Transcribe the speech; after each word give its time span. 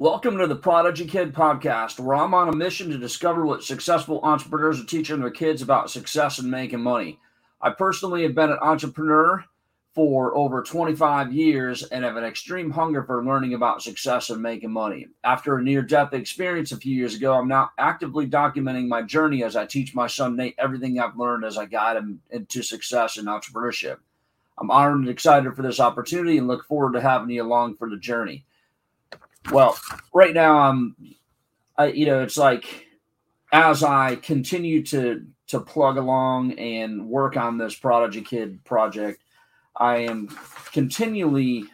Welcome 0.00 0.38
to 0.38 0.46
the 0.46 0.54
Prodigy 0.54 1.06
Kid 1.06 1.34
podcast, 1.34 1.98
where 1.98 2.14
I'm 2.14 2.32
on 2.32 2.48
a 2.48 2.54
mission 2.54 2.88
to 2.90 2.98
discover 2.98 3.44
what 3.44 3.64
successful 3.64 4.20
entrepreneurs 4.22 4.80
are 4.80 4.84
teaching 4.84 5.18
their 5.18 5.28
kids 5.28 5.60
about 5.60 5.90
success 5.90 6.38
and 6.38 6.48
making 6.48 6.82
money. 6.82 7.18
I 7.60 7.70
personally 7.70 8.22
have 8.22 8.32
been 8.32 8.52
an 8.52 8.60
entrepreneur 8.62 9.44
for 9.96 10.36
over 10.36 10.62
25 10.62 11.32
years 11.32 11.82
and 11.82 12.04
have 12.04 12.14
an 12.14 12.22
extreme 12.22 12.70
hunger 12.70 13.02
for 13.02 13.24
learning 13.24 13.54
about 13.54 13.82
success 13.82 14.30
and 14.30 14.40
making 14.40 14.70
money. 14.70 15.08
After 15.24 15.56
a 15.56 15.62
near 15.64 15.82
death 15.82 16.14
experience 16.14 16.70
a 16.70 16.76
few 16.76 16.94
years 16.94 17.16
ago, 17.16 17.34
I'm 17.34 17.48
now 17.48 17.72
actively 17.76 18.28
documenting 18.28 18.86
my 18.86 19.02
journey 19.02 19.42
as 19.42 19.56
I 19.56 19.66
teach 19.66 19.96
my 19.96 20.06
son 20.06 20.36
Nate 20.36 20.54
everything 20.58 21.00
I've 21.00 21.18
learned 21.18 21.44
as 21.44 21.58
I 21.58 21.66
guide 21.66 21.96
him 21.96 22.22
into 22.30 22.62
success 22.62 23.16
and 23.16 23.26
entrepreneurship. 23.26 23.96
I'm 24.58 24.70
honored 24.70 25.00
and 25.00 25.08
excited 25.08 25.56
for 25.56 25.62
this 25.62 25.80
opportunity 25.80 26.38
and 26.38 26.46
look 26.46 26.64
forward 26.66 26.92
to 26.92 27.00
having 27.00 27.30
you 27.30 27.42
along 27.42 27.78
for 27.78 27.90
the 27.90 27.96
journey. 27.96 28.44
Well, 29.50 29.78
right 30.12 30.34
now 30.34 30.58
I'm, 30.58 30.94
I, 31.76 31.86
you 31.86 32.06
know, 32.06 32.22
it's 32.22 32.36
like 32.36 32.86
as 33.52 33.82
I 33.82 34.16
continue 34.16 34.82
to 34.86 35.24
to 35.48 35.60
plug 35.60 35.96
along 35.96 36.52
and 36.58 37.08
work 37.08 37.38
on 37.38 37.56
this 37.56 37.74
Prodigy 37.74 38.20
Kid 38.20 38.62
project, 38.64 39.22
I 39.76 39.98
am 39.98 40.28
continually 40.72 41.64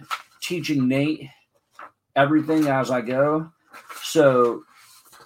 teaching 0.41 0.87
Nate 0.87 1.29
everything 2.15 2.69
as 2.69 2.93
I 2.93 3.01
go. 3.01 3.51
So 4.03 4.63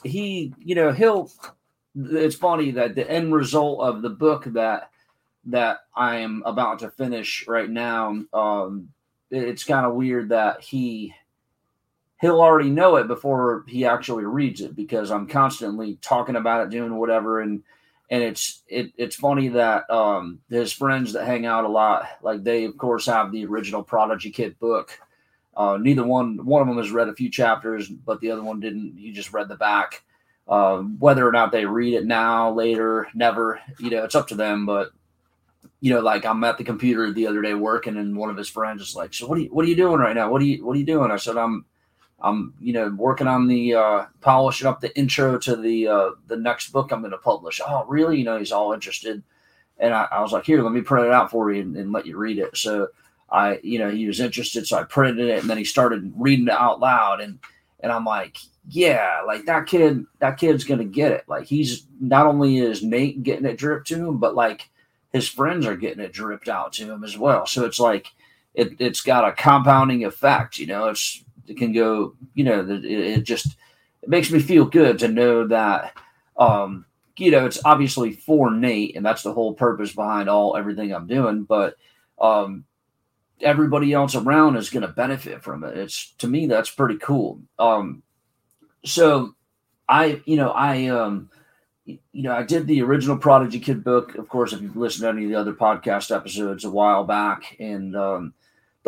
he, 0.03 0.55
you 0.59 0.75
know, 0.75 0.93
he'll. 0.93 1.31
It's 1.95 2.37
funny 2.37 2.71
that 2.73 2.95
the 2.95 3.11
end 3.11 3.35
result 3.35 3.81
of 3.81 4.03
the 4.03 4.11
book 4.11 4.45
that 4.45 4.91
that 5.47 5.81
I 5.95 6.19
am 6.19 6.43
about 6.47 6.79
to 6.81 6.91
finish 6.91 7.47
right 7.49 7.69
now, 7.69 8.23
um, 8.33 8.89
it's 9.31 9.65
kind 9.65 9.85
of 9.85 9.95
weird 9.95 10.29
that 10.29 10.63
he 10.63 11.13
he'll 12.21 12.41
already 12.41 12.71
know 12.71 12.97
it 12.97 13.09
before 13.09 13.65
he 13.69 13.85
actually 13.85 14.25
reads 14.25 14.61
it 14.61 14.75
because 14.75 15.11
I'm 15.11 15.27
constantly 15.27 15.99
talking 16.03 16.37
about 16.37 16.63
it, 16.63 16.71
doing 16.71 16.97
whatever, 16.97 17.41
and 17.41 17.63
and 18.11 18.23
it's 18.23 18.63
it 18.69 18.93
it's 18.97 19.17
funny 19.17 19.49
that 19.49 19.89
um, 19.91 20.41
his 20.51 20.73
friends 20.73 21.13
that 21.13 21.27
hang 21.27 21.47
out 21.47 21.65
a 21.65 21.69
lot, 21.69 22.07
like 22.23 22.43
they 22.43 22.65
of 22.65 22.77
course 22.77 23.07
have 23.07 23.33
the 23.33 23.45
original 23.45 23.83
Prodigy 23.83 24.31
Kid 24.31 24.59
book. 24.59 24.99
Uh, 25.57 25.77
neither 25.77 26.05
one 26.05 26.45
one 26.45 26.63
of 26.63 26.69
them 26.69 26.79
has 26.79 26.91
read 26.91 27.09
a 27.09 27.15
few 27.15 27.31
chapters, 27.31 27.89
but 27.89 28.21
the 28.21 28.31
other 28.31 28.43
one 28.43 28.61
didn't. 28.61 28.97
He 28.97 29.13
just 29.13 29.33
read 29.33 29.49
the 29.49 29.57
back. 29.57 30.03
Uh, 30.47 30.79
whether 30.79 31.29
or 31.29 31.33
not 31.33 31.53
they 31.53 31.67
read 31.67 31.93
it 31.93 32.07
now, 32.07 32.51
later, 32.51 33.07
never, 33.13 33.61
you 33.79 33.91
know, 33.91 34.03
it's 34.03 34.15
up 34.15 34.27
to 34.27 34.35
them. 34.35 34.65
But 34.65 34.93
you 35.81 35.93
know, 35.93 36.01
like 36.01 36.25
I'm 36.25 36.43
at 36.45 36.57
the 36.59 36.65
computer 36.65 37.13
the 37.13 37.27
other 37.27 37.43
day 37.43 37.55
working, 37.55 37.97
and 37.97 38.17
one 38.17 38.31
of 38.31 38.37
his 38.37 38.49
friends 38.49 38.81
is 38.81 38.97
like, 38.97 39.13
"So 39.13 39.27
what 39.27 39.39
are 39.39 39.43
you 39.43 39.49
what 39.49 39.65
are 39.65 39.69
you 39.69 39.77
doing 39.77 40.01
right 40.01 40.15
now? 40.17 40.31
What 40.31 40.41
are 40.41 40.47
you 40.47 40.65
what 40.65 40.75
are 40.75 40.79
you 40.79 40.87
doing?" 40.87 41.11
I 41.11 41.17
said, 41.17 41.37
"I'm 41.37 41.65
I'm, 42.21 42.55
you 42.61 42.73
know, 42.73 42.95
working 42.97 43.29
on 43.29 43.47
the 43.47 43.75
uh, 43.75 44.07
polishing 44.21 44.67
up 44.67 44.81
the 44.81 44.97
intro 44.99 45.39
to 45.39 45.57
the 45.57 45.89
uh, 45.89 46.11
the 46.27 46.37
next 46.37 46.71
book 46.71 46.91
I'm 46.91 47.01
going 47.01 47.13
to 47.13 47.19
publish. 47.19 47.61
Oh, 47.65 47.85
really? 47.87 48.19
You 48.19 48.25
know, 48.25 48.39
he's 48.39 48.53
all 48.53 48.73
interested, 48.73 49.23
and 49.79 49.95
I, 49.95 50.09
I 50.11 50.21
was 50.21 50.33
like, 50.33 50.45
here, 50.45 50.63
let 50.63 50.73
me 50.73 50.81
print 50.81 51.07
it 51.07 51.13
out 51.13 51.31
for 51.31 51.53
you 51.53 51.63
and, 51.63 51.77
and, 51.77 51.93
let 51.93 52.07
you 52.07 52.17
read 52.17 52.39
it. 52.39 52.57
So 52.57 52.89
I, 53.31 53.61
you 53.63 53.79
know, 53.79 53.91
he 53.91 54.07
was 54.07 54.21
interested, 54.21 54.67
so 54.67 54.79
I 54.79 54.85
printed 54.85 55.29
it, 55.29 55.41
and 55.41 55.49
then 55.49 55.59
he 55.59 55.65
started 55.65 56.13
reading 56.17 56.49
it 56.49 56.53
out 56.53 56.81
loud, 56.81 57.21
and 57.21 57.39
and 57.81 57.93
I'm 57.93 58.05
like, 58.05 58.39
yeah, 58.69 59.23
like 59.27 59.47
that 59.47 59.67
kid, 59.67 60.05
that 60.19 60.39
kid's 60.39 60.65
going 60.65 60.79
to 60.79 60.85
get 60.85 61.13
it. 61.13 61.25
Like 61.29 61.47
he's 61.47 61.87
not 62.01 62.27
only 62.27 62.59
is 62.59 62.83
Nate 62.83 63.23
getting 63.23 63.47
it 63.47 63.59
dripped 63.59 63.87
to 63.89 63.97
him, 63.97 64.19
but 64.19 64.35
like 64.35 64.69
his 65.13 65.29
friends 65.29 65.67
are 65.67 65.77
getting 65.77 66.03
it 66.03 66.13
dripped 66.13 66.49
out 66.49 66.73
to 66.75 66.85
him 66.85 67.05
as 67.05 67.17
well. 67.17 67.47
So 67.47 67.65
it's 67.65 67.79
like 67.79 68.09
it, 68.55 68.73
it's 68.81 69.01
got 69.01 69.27
a 69.27 69.33
compounding 69.33 70.05
effect. 70.05 70.59
You 70.59 70.67
know, 70.67 70.89
it's 70.89 71.23
it 71.23 71.28
can 71.57 71.73
go, 71.73 72.15
you 72.35 72.45
know, 72.45 72.61
it, 72.69 72.85
it 72.85 73.25
just 73.25 73.57
it 74.03 74.09
makes 74.09 74.31
me 74.31 74.41
feel 74.41 74.65
good 74.65 74.99
to 75.01 75.09
know 75.09 75.47
that, 75.49 75.93
um, 76.37 76.85
you 77.17 77.31
know, 77.31 77.47
it's 77.47 77.61
obviously 77.65 78.13
for 78.13 78.51
Nate, 78.51 78.97
and 78.97 79.05
that's 79.05 79.23
the 79.23 79.33
whole 79.33 79.55
purpose 79.55 79.93
behind 79.93 80.29
all 80.29 80.57
everything 80.57 80.93
I'm 80.93 81.07
doing. 81.07 81.45
But 81.45 81.77
um, 82.21 82.65
everybody 83.41 83.93
else 83.93 84.15
around 84.15 84.57
is 84.57 84.71
going 84.71 84.83
to 84.83 84.89
benefit 84.89 85.43
from 85.43 85.65
it. 85.65 85.77
It's 85.77 86.13
to 86.19 86.29
me 86.29 86.47
that's 86.47 86.71
pretty 86.71 86.99
cool. 86.99 87.41
Um, 87.59 88.03
so 88.85 89.35
I, 89.89 90.21
you 90.25 90.37
know, 90.37 90.51
I, 90.51 90.87
um, 90.87 91.31
you 91.85 91.99
know, 92.13 92.33
I 92.33 92.43
did 92.43 92.67
the 92.67 92.83
original 92.83 93.17
Prodigy 93.17 93.61
Kid 93.61 93.83
book. 93.83 94.15
Of 94.17 94.29
course, 94.29 94.53
if 94.53 94.61
you've 94.61 94.77
listened 94.77 95.03
to 95.03 95.09
any 95.09 95.25
of 95.25 95.31
the 95.31 95.41
other 95.41 95.55
podcast 95.55 96.15
episodes 96.15 96.65
a 96.65 96.71
while 96.71 97.05
back, 97.05 97.57
and 97.59 97.97
um, 97.97 98.35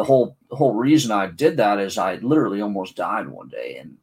the 0.01 0.05
whole 0.05 0.35
the 0.49 0.57
whole 0.57 0.75
reason 0.75 1.11
I 1.11 1.27
did 1.27 1.59
that 1.59 1.79
is 1.79 1.99
I 1.99 2.15
literally 2.15 2.63
almost 2.63 2.97
died 2.97 3.29
one 3.29 3.49
day, 3.49 3.77
and 3.77 3.99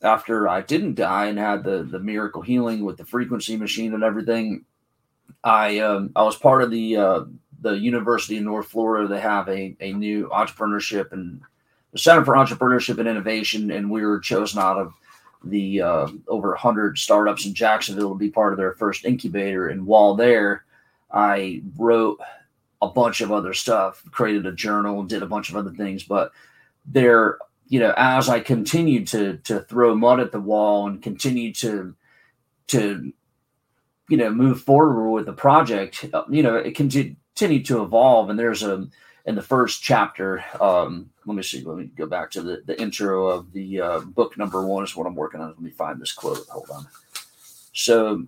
after 0.00 0.48
I 0.48 0.60
didn't 0.60 0.94
die 0.94 1.26
and 1.26 1.36
had 1.36 1.64
the 1.64 1.82
the 1.82 1.98
miracle 1.98 2.40
healing 2.40 2.84
with 2.84 2.98
the 2.98 3.04
frequency 3.04 3.56
machine 3.56 3.94
and 3.94 4.04
everything, 4.04 4.64
I 5.42 5.80
um, 5.80 6.12
I 6.14 6.22
was 6.22 6.36
part 6.36 6.62
of 6.62 6.70
the 6.70 6.96
uh, 6.96 7.24
the 7.62 7.72
University 7.72 8.38
of 8.38 8.44
North 8.44 8.68
Florida. 8.68 9.08
They 9.08 9.20
have 9.20 9.48
a 9.48 9.76
a 9.80 9.92
new 9.92 10.28
entrepreneurship 10.28 11.10
and 11.10 11.40
the 11.90 11.98
Center 11.98 12.24
for 12.24 12.36
Entrepreneurship 12.36 13.00
and 13.00 13.08
Innovation, 13.08 13.72
and 13.72 13.90
we 13.90 14.06
were 14.06 14.20
chosen 14.20 14.60
out 14.60 14.78
of 14.78 14.94
the 15.42 15.82
uh, 15.82 16.06
over 16.28 16.50
100 16.50 16.96
startups 16.96 17.44
in 17.44 17.54
Jacksonville 17.54 18.12
to 18.12 18.18
be 18.18 18.30
part 18.30 18.52
of 18.52 18.56
their 18.56 18.74
first 18.74 19.04
incubator. 19.04 19.66
And 19.66 19.84
while 19.84 20.14
there, 20.14 20.64
I 21.10 21.60
wrote 21.76 22.20
a 22.82 22.88
bunch 22.88 23.20
of 23.20 23.32
other 23.32 23.54
stuff, 23.54 24.02
created 24.10 24.44
a 24.44 24.52
journal, 24.52 25.04
did 25.04 25.22
a 25.22 25.26
bunch 25.26 25.48
of 25.48 25.56
other 25.56 25.70
things. 25.70 26.02
But 26.02 26.32
there, 26.84 27.38
you 27.68 27.78
know, 27.78 27.94
as 27.96 28.28
I 28.28 28.40
continued 28.40 29.06
to 29.08 29.38
to 29.38 29.60
throw 29.60 29.94
mud 29.94 30.20
at 30.20 30.32
the 30.32 30.40
wall 30.40 30.88
and 30.88 31.00
continue 31.00 31.54
to 31.54 31.94
to 32.66 33.12
you 34.08 34.16
know 34.16 34.30
move 34.30 34.60
forward 34.60 35.10
with 35.10 35.26
the 35.26 35.32
project, 35.32 36.04
you 36.28 36.42
know, 36.42 36.56
it 36.56 36.74
continued 36.74 37.16
to 37.66 37.82
evolve. 37.82 38.28
And 38.28 38.38
there's 38.38 38.64
a 38.64 38.88
in 39.24 39.36
the 39.36 39.42
first 39.42 39.82
chapter. 39.82 40.44
Um, 40.60 41.10
let 41.24 41.36
me 41.36 41.42
see. 41.42 41.62
Let 41.62 41.78
me 41.78 41.84
go 41.84 42.06
back 42.06 42.32
to 42.32 42.42
the, 42.42 42.62
the 42.66 42.80
intro 42.80 43.28
of 43.28 43.52
the 43.52 43.80
uh, 43.80 44.00
book 44.00 44.36
number 44.36 44.66
one 44.66 44.82
is 44.82 44.96
what 44.96 45.06
I'm 45.06 45.14
working 45.14 45.40
on. 45.40 45.48
Let 45.48 45.60
me 45.60 45.70
find 45.70 46.00
this 46.00 46.12
quote. 46.12 46.46
Hold 46.48 46.70
on. 46.70 46.86
So 47.72 48.26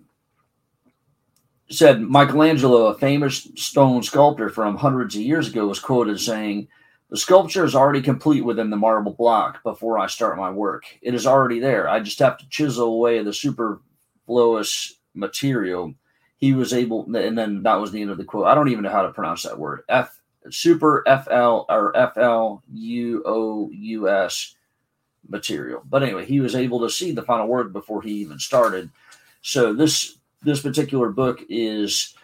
said 1.69 2.01
Michelangelo, 2.01 2.87
a 2.87 2.97
famous 2.97 3.47
stone 3.55 4.03
sculptor 4.03 4.49
from 4.49 4.77
hundreds 4.77 5.15
of 5.15 5.21
years 5.21 5.47
ago, 5.47 5.67
was 5.67 5.79
quoted 5.79 6.19
saying, 6.19 6.67
The 7.09 7.17
sculpture 7.17 7.65
is 7.65 7.75
already 7.75 8.01
complete 8.01 8.41
within 8.41 8.69
the 8.69 8.77
marble 8.77 9.13
block 9.13 9.63
before 9.63 9.97
I 9.97 10.07
start 10.07 10.37
my 10.37 10.51
work. 10.51 10.85
It 11.01 11.13
is 11.13 11.25
already 11.25 11.59
there. 11.59 11.89
I 11.89 11.99
just 11.99 12.19
have 12.19 12.37
to 12.37 12.49
chisel 12.49 12.93
away 12.93 13.23
the 13.23 13.33
superfluous 13.33 14.93
material. 15.13 15.93
He 16.37 16.53
was 16.53 16.73
able, 16.73 17.05
and 17.15 17.37
then 17.37 17.63
that 17.63 17.79
was 17.79 17.91
the 17.91 18.01
end 18.01 18.11
of 18.11 18.17
the 18.17 18.25
quote. 18.25 18.45
I 18.45 18.53
don't 18.53 18.69
even 18.69 18.83
know 18.83 18.91
how 18.91 19.03
to 19.03 19.13
pronounce 19.13 19.43
that 19.43 19.57
word. 19.57 19.81
F 19.89 20.19
super 20.51 21.03
FL 21.07 21.65
or 21.69 21.95
F 21.97 22.17
L 22.17 22.63
U 22.71 23.23
O 23.25 23.69
U 23.71 24.09
S 24.09 24.55
material. 25.27 25.81
But 25.85 26.03
anyway, 26.03 26.25
he 26.25 26.39
was 26.39 26.55
able 26.55 26.81
to 26.81 26.89
see 26.89 27.11
the 27.11 27.23
final 27.23 27.47
word 27.47 27.73
before 27.73 28.01
he 28.01 28.11
even 28.11 28.37
started. 28.37 28.89
So 29.41 29.73
this 29.73 30.17
this 30.45 30.61
particular 30.61 31.09
book 31.09 31.41
is 31.49 32.15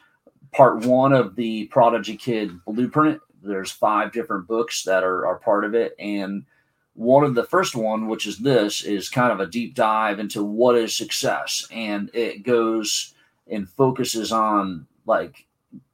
part 0.53 0.85
one 0.85 1.11
of 1.11 1.35
the 1.35 1.65
Prodigy 1.65 2.15
Kid 2.15 2.51
Blueprint. 2.65 3.19
There's 3.43 3.71
five 3.71 4.13
different 4.13 4.47
books 4.47 4.83
that 4.83 5.03
are, 5.03 5.25
are 5.25 5.39
part 5.39 5.65
of 5.65 5.73
it. 5.73 5.95
And 5.99 6.45
one 6.93 7.23
of 7.23 7.35
the 7.35 7.43
first 7.43 7.75
one, 7.75 8.07
which 8.07 8.27
is 8.27 8.37
this, 8.37 8.83
is 8.83 9.09
kind 9.09 9.31
of 9.31 9.39
a 9.39 9.47
deep 9.47 9.73
dive 9.73 10.19
into 10.19 10.43
what 10.43 10.75
is 10.75 10.95
success. 10.95 11.67
And 11.71 12.11
it 12.13 12.43
goes 12.43 13.15
and 13.49 13.67
focuses 13.67 14.31
on 14.31 14.85
like 15.05 15.45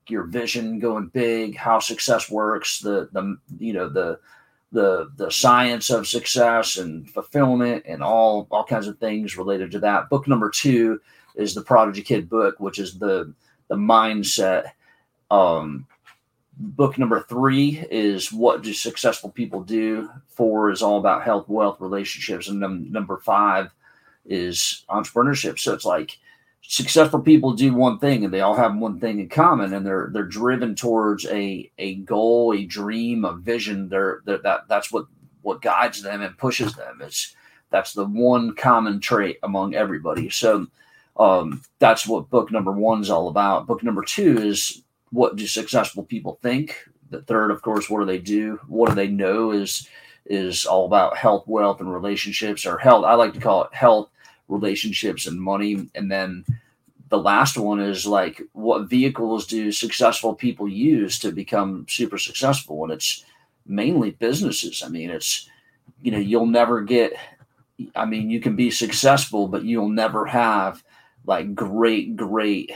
your 0.07 0.23
vision 0.23 0.79
going 0.79 1.07
big, 1.07 1.55
how 1.55 1.79
success 1.79 2.29
works, 2.29 2.79
the 2.79 3.09
the 3.11 3.37
you 3.59 3.73
know 3.73 3.89
the 3.89 4.19
the 4.71 5.09
the 5.15 5.31
science 5.31 5.89
of 5.89 6.07
success 6.07 6.77
and 6.77 7.09
fulfillment 7.09 7.83
and 7.87 8.03
all 8.03 8.47
all 8.51 8.63
kinds 8.63 8.87
of 8.87 8.97
things 8.99 9.37
related 9.37 9.71
to 9.71 9.79
that. 9.79 10.09
Book 10.09 10.27
number 10.27 10.49
two 10.49 10.99
is 11.37 11.53
the 11.53 11.61
Prodigy 11.61 12.01
Kid 12.01 12.29
book, 12.29 12.59
which 12.59 12.79
is 12.79 12.97
the 12.99 13.33
the 13.69 13.75
mindset. 13.75 14.71
Um, 15.31 15.87
book 16.59 16.97
number 16.97 17.21
three 17.21 17.85
is 17.91 18.33
what 18.33 18.63
do 18.63 18.73
successful 18.73 19.29
people 19.29 19.61
do. 19.61 20.09
Four 20.29 20.71
is 20.71 20.81
all 20.81 20.97
about 20.97 21.23
health, 21.23 21.47
wealth, 21.47 21.79
relationships, 21.79 22.47
and 22.47 22.59
num- 22.59 22.91
number 22.91 23.17
five 23.17 23.71
is 24.25 24.83
entrepreneurship. 24.89 25.59
So 25.59 25.73
it's 25.73 25.85
like 25.85 26.17
successful 26.61 27.21
people 27.21 27.53
do 27.53 27.73
one 27.73 27.97
thing 27.97 28.25
and 28.25 28.33
they 28.33 28.41
all 28.41 28.55
have 28.55 28.75
one 28.75 28.99
thing 28.99 29.19
in 29.19 29.29
common 29.29 29.73
and 29.73 29.85
they're 29.85 30.09
they're 30.11 30.23
driven 30.23 30.75
towards 30.75 31.25
a 31.27 31.71
a 31.77 31.95
goal 31.95 32.53
a 32.53 32.65
dream 32.65 33.23
a 33.23 33.33
vision 33.33 33.87
they're, 33.87 34.21
they're 34.25 34.39
that 34.39 34.67
that's 34.67 34.91
what 34.91 35.05
what 35.43 35.61
guides 35.61 36.01
them 36.01 36.21
and 36.21 36.37
pushes 36.37 36.73
them 36.75 36.99
it's 37.01 37.35
that's 37.69 37.93
the 37.93 38.03
one 38.03 38.53
common 38.53 38.99
trait 38.99 39.37
among 39.43 39.75
everybody 39.75 40.29
so 40.29 40.67
um, 41.17 41.61
that's 41.79 42.07
what 42.07 42.29
book 42.29 42.51
number 42.51 42.71
one 42.71 43.01
is 43.01 43.09
all 43.09 43.27
about. 43.27 43.67
Book 43.67 43.83
number 43.83 44.03
two 44.03 44.37
is 44.37 44.83
what 45.11 45.35
do 45.35 45.47
successful 45.47 46.03
people 46.03 46.39
think. 46.41 46.75
The 47.09 47.21
third, 47.21 47.51
of 47.51 47.61
course, 47.61 47.89
what 47.89 47.99
do 47.99 48.05
they 48.05 48.19
do? 48.19 48.59
What 48.67 48.89
do 48.89 48.95
they 48.95 49.07
know 49.07 49.51
is 49.51 49.87
is 50.25 50.65
all 50.65 50.85
about 50.85 51.15
health, 51.15 51.47
wealth, 51.47 51.79
and 51.79 51.91
relationships, 51.91 52.65
or 52.65 52.77
health. 52.77 53.05
I 53.05 53.13
like 53.13 53.33
to 53.33 53.39
call 53.39 53.63
it 53.63 53.73
health, 53.73 54.09
relationships, 54.49 55.25
and 55.25 55.41
money. 55.41 55.89
And 55.95 56.11
then 56.11 56.43
the 57.09 57.17
last 57.17 57.57
one 57.57 57.79
is 57.79 58.05
like 58.05 58.41
what 58.51 58.89
vehicles 58.89 59.47
do 59.47 59.71
successful 59.71 60.35
people 60.35 60.67
use 60.67 61.17
to 61.19 61.31
become 61.31 61.85
super 61.87 62.17
successful? 62.17 62.83
And 62.83 62.91
it's 62.91 63.23
mainly 63.65 64.11
businesses. 64.11 64.83
I 64.83 64.89
mean, 64.89 65.09
it's, 65.09 65.49
you 66.01 66.11
know, 66.11 66.17
you'll 66.17 66.45
never 66.45 66.81
get, 66.81 67.13
I 67.95 68.05
mean, 68.05 68.29
you 68.29 68.41
can 68.41 68.57
be 68.57 68.69
successful, 68.69 69.47
but 69.47 69.63
you'll 69.63 69.89
never 69.89 70.25
have 70.25 70.83
like 71.27 71.53
great, 71.53 72.15
great 72.15 72.71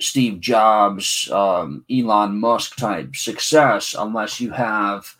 Steve 0.00 0.40
Jobs, 0.40 1.30
um, 1.30 1.84
Elon 1.90 2.38
Musk 2.38 2.76
type 2.76 3.14
success 3.14 3.94
unless 3.98 4.40
you 4.40 4.50
have 4.50 5.14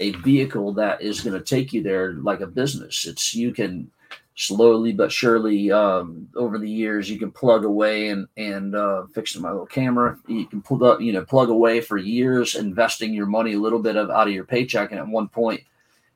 a 0.00 0.10
vehicle 0.12 0.72
that 0.74 1.00
is 1.00 1.20
going 1.20 1.38
to 1.38 1.44
take 1.44 1.72
you 1.72 1.82
there 1.82 2.12
like 2.14 2.40
a 2.40 2.46
business. 2.46 3.06
It's 3.06 3.34
you 3.34 3.52
can 3.52 3.90
slowly 4.34 4.92
but 4.92 5.10
surely 5.10 5.72
um, 5.72 6.28
over 6.36 6.58
the 6.58 6.68
years 6.68 7.08
you 7.08 7.18
can 7.18 7.32
plug 7.32 7.64
away 7.64 8.08
and 8.08 8.28
and 8.36 8.74
uh, 8.74 9.06
fixing 9.14 9.42
my 9.42 9.50
little 9.50 9.66
camera. 9.66 10.18
You 10.28 10.46
can 10.46 10.60
pull 10.60 10.84
up, 10.84 11.00
you 11.00 11.12
know, 11.12 11.24
plug 11.24 11.48
away 11.48 11.80
for 11.80 11.96
years, 11.96 12.54
investing 12.54 13.14
your 13.14 13.26
money 13.26 13.54
a 13.54 13.60
little 13.60 13.80
bit 13.80 13.96
of 13.96 14.10
out 14.10 14.28
of 14.28 14.34
your 14.34 14.44
paycheck, 14.44 14.90
and 14.90 15.00
at 15.00 15.08
one 15.08 15.28
point 15.28 15.62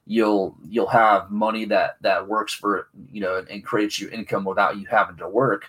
you'll 0.06 0.56
you'll 0.68 0.86
have 0.86 1.30
money 1.30 1.64
that 1.66 1.96
that 2.00 2.26
works 2.26 2.52
for 2.52 2.88
you 3.12 3.20
know 3.20 3.44
and 3.48 3.64
creates 3.64 4.00
you 4.00 4.08
income 4.10 4.44
without 4.44 4.78
you 4.78 4.86
having 4.86 5.16
to 5.16 5.28
work. 5.28 5.66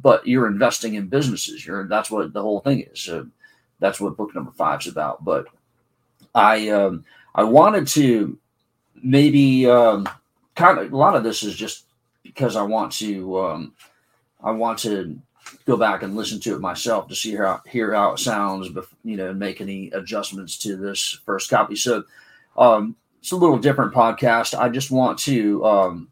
But 0.00 0.26
you're 0.26 0.48
investing 0.48 0.94
in 0.94 1.06
businesses. 1.06 1.64
You're 1.64 1.86
that's 1.86 2.10
what 2.10 2.32
the 2.32 2.42
whole 2.42 2.60
thing 2.60 2.80
is. 2.80 3.00
So 3.00 3.26
that's 3.78 4.00
what 4.00 4.16
book 4.16 4.34
number 4.34 4.50
five 4.50 4.80
is 4.80 4.88
about. 4.88 5.24
But 5.24 5.46
I 6.34 6.68
um, 6.70 7.04
I 7.34 7.44
wanted 7.44 7.86
to 7.88 8.38
maybe 9.02 9.68
um, 9.70 10.08
kind 10.56 10.78
of 10.78 10.92
a 10.92 10.96
lot 10.96 11.16
of 11.16 11.22
this 11.22 11.42
is 11.42 11.54
just 11.54 11.84
because 12.22 12.56
I 12.56 12.62
want 12.62 12.92
to 12.92 13.38
um, 13.38 13.72
I 14.42 14.50
want 14.50 14.78
to 14.80 15.18
go 15.66 15.76
back 15.76 16.02
and 16.02 16.16
listen 16.16 16.40
to 16.40 16.54
it 16.54 16.60
myself 16.60 17.08
to 17.08 17.14
see 17.14 17.34
how 17.34 17.60
hear 17.66 17.94
how 17.94 18.12
it 18.12 18.18
sounds, 18.18 18.68
you 19.04 19.16
know, 19.16 19.32
make 19.32 19.60
any 19.60 19.90
adjustments 19.90 20.58
to 20.58 20.76
this 20.76 21.20
first 21.24 21.50
copy. 21.50 21.76
So 21.76 22.04
um, 22.56 22.96
it's 23.24 23.32
a 23.32 23.36
little 23.36 23.56
different 23.56 23.94
podcast. 23.94 24.54
I 24.54 24.68
just 24.68 24.90
want 24.90 25.18
to 25.20 25.64
um, 25.64 26.08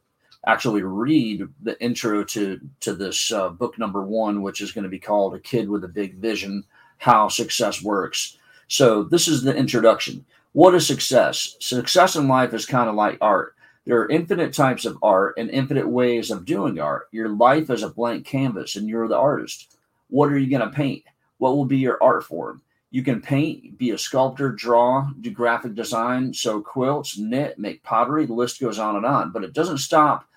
actually 0.47 0.82
read 0.82 1.47
the 1.61 1.79
intro 1.79 2.25
to 2.25 2.59
to 2.81 2.94
this 2.94 3.31
uh, 3.31 3.50
book 3.50 3.79
number 3.79 4.03
one, 4.03 4.41
which 4.41 4.62
is 4.62 4.73
going 4.73 4.85
to 4.85 4.88
be 4.88 4.99
called 4.99 5.35
"A 5.35 5.38
Kid 5.38 5.69
with 5.69 5.85
a 5.85 5.88
Big 5.88 6.14
Vision: 6.14 6.64
How 6.97 7.29
Success 7.29 7.82
Works." 7.82 8.38
So 8.69 9.03
this 9.03 9.29
is 9.29 9.43
the 9.43 9.55
introduction. 9.55 10.25
What 10.53 10.75
is 10.75 10.87
success? 10.87 11.55
Success 11.61 12.17
in 12.17 12.29
life 12.29 12.55
is 12.55 12.64
kind 12.64 12.88
of 12.88 12.94
like 12.94 13.19
art. 13.20 13.56
There 13.85 14.00
are 14.00 14.09
infinite 14.09 14.55
types 14.55 14.87
of 14.87 14.97
art 15.03 15.35
and 15.37 15.50
infinite 15.50 15.91
ways 15.91 16.31
of 16.31 16.47
doing 16.47 16.81
art. 16.81 17.09
Your 17.12 17.29
life 17.29 17.69
is 17.69 17.82
a 17.82 17.91
blank 17.91 18.25
canvas 18.25 18.76
and 18.76 18.88
you're 18.88 19.06
the 19.06 19.19
artist. 19.19 19.76
What 20.09 20.32
are 20.32 20.38
you 20.38 20.49
going 20.49 20.67
to 20.67 20.75
paint? 20.75 21.05
What 21.37 21.56
will 21.56 21.67
be 21.67 21.76
your 21.76 22.03
art 22.03 22.25
form? 22.25 22.62
You 22.93 23.03
can 23.03 23.23
paint, 23.23 23.79
be 23.79 23.91
a 23.91 23.99
sculptor, 23.99 24.53
draw, 24.53 25.11
do 25.23 25.31
graphic 25.31 25.75
design, 25.75 26.35
sew 26.35 26.61
quilts, 26.61 27.17
knit, 27.17 27.59
make 27.59 27.83
pottery. 27.83 28.27
The 28.27 28.35
list 28.35 28.61
goes 28.61 28.79
on 28.79 28.97
and 28.97 29.06
on, 29.06 29.33
but 29.33 29.43
it 29.43 29.55
doesn't 29.55 29.79
stop 29.79 30.29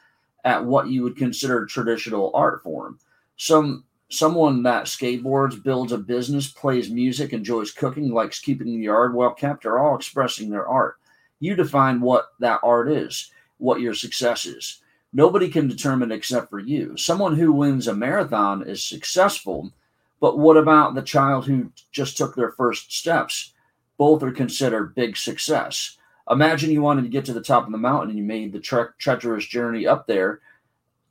at 0.46 0.64
what 0.64 0.88
you 0.88 1.04
would 1.04 1.18
consider 1.18 1.66
traditional 1.66 2.32
art 2.34 2.64
form. 2.64 2.98
Some 3.36 3.84
someone 4.08 4.64
that 4.64 4.86
skateboards, 4.86 5.62
builds 5.62 5.92
a 5.92 5.98
business, 5.98 6.48
plays 6.48 6.90
music, 6.90 7.34
enjoys 7.34 7.72
cooking, 7.72 8.14
likes 8.14 8.40
keeping 8.40 8.68
the 8.68 8.86
yard 8.86 9.14
well 9.14 9.34
kept, 9.34 9.66
are 9.66 9.80
all 9.80 9.98
expressing 9.98 10.50
their 10.50 10.66
art. 10.66 10.96
You 11.42 11.56
define 11.56 12.00
what 12.00 12.30
that 12.40 12.62
art 12.64 12.90
is, 12.90 13.32
what 13.58 13.82
your 13.82 13.94
success 13.94 14.46
is. 14.46 14.82
Nobody 15.12 15.50
can 15.50 15.68
determine 15.68 16.12
except 16.12 16.50
for 16.50 16.60
you. 16.60 16.96
Someone 16.96 17.36
who 17.36 17.52
wins 17.52 17.90
a 17.90 17.94
marathon 17.94 18.64
is 18.64 18.82
successful, 18.82 19.74
but 20.26 20.40
what 20.40 20.58
about 20.58 20.96
the 20.96 21.04
child 21.04 21.46
who 21.46 21.72
just 21.92 22.18
took 22.18 22.34
their 22.34 22.54
first 22.54 22.92
steps? 22.92 23.54
Both 24.00 24.24
are 24.24 24.32
considered 24.32 24.96
big 24.96 25.16
success. 25.18 25.98
Imagine 26.32 26.72
you 26.72 26.82
wanted 26.82 27.04
to 27.04 27.10
get 27.10 27.26
to 27.26 27.34
the 27.34 27.44
top 27.44 27.68
of 27.68 27.72
the 27.72 27.78
mountain 27.78 28.10
and 28.10 28.18
you 28.18 28.26
made 28.26 28.52
the 28.52 28.60
tre- 28.60 28.88
treacherous 28.98 29.46
journey 29.46 29.86
up 29.86 30.08
there 30.08 30.42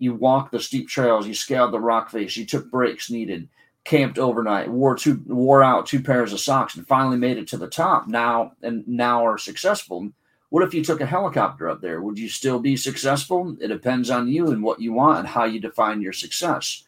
you 0.01 0.15
walked 0.15 0.51
the 0.51 0.59
steep 0.59 0.89
trails, 0.89 1.29
you 1.29 1.35
scaled 1.35 1.73
the 1.73 1.79
rock 1.79 2.11
face, 2.11 2.37
you 2.37 2.45
took 2.45 2.69
breaks 2.73 3.09
needed, 3.09 3.49
camped 3.85 4.19
overnight, 4.19 4.69
wore 4.69 4.97
two 4.97 5.23
wore 5.27 5.63
out 5.63 5.87
two 5.87 6.03
pairs 6.03 6.33
of 6.33 6.41
socks, 6.41 6.77
and 6.77 6.85
finally 6.87 7.17
made 7.17 7.39
it 7.39 7.47
to 7.49 7.57
the 7.57 7.69
top. 7.69 8.09
Now 8.09 8.53
and 8.63 8.87
now 8.89 9.25
are 9.25 9.39
successful. 9.39 10.11
What 10.51 10.65
if 10.65 10.75
you 10.75 10.85
took 10.85 11.01
a 11.01 11.07
helicopter 11.07 11.71
up 11.71 11.81
there? 11.81 12.03
Would 12.03 12.19
you 12.19 12.29
still 12.29 12.59
be 12.59 12.77
successful? 12.77 13.57
It 13.61 13.69
depends 13.69 14.11
on 14.11 14.27
you 14.27 14.51
and 14.51 14.61
what 14.61 14.81
you 14.81 14.93
want 14.93 15.21
and 15.21 15.29
how 15.29 15.45
you 15.45 15.61
define 15.61 16.03
your 16.03 16.13
success. 16.13 16.83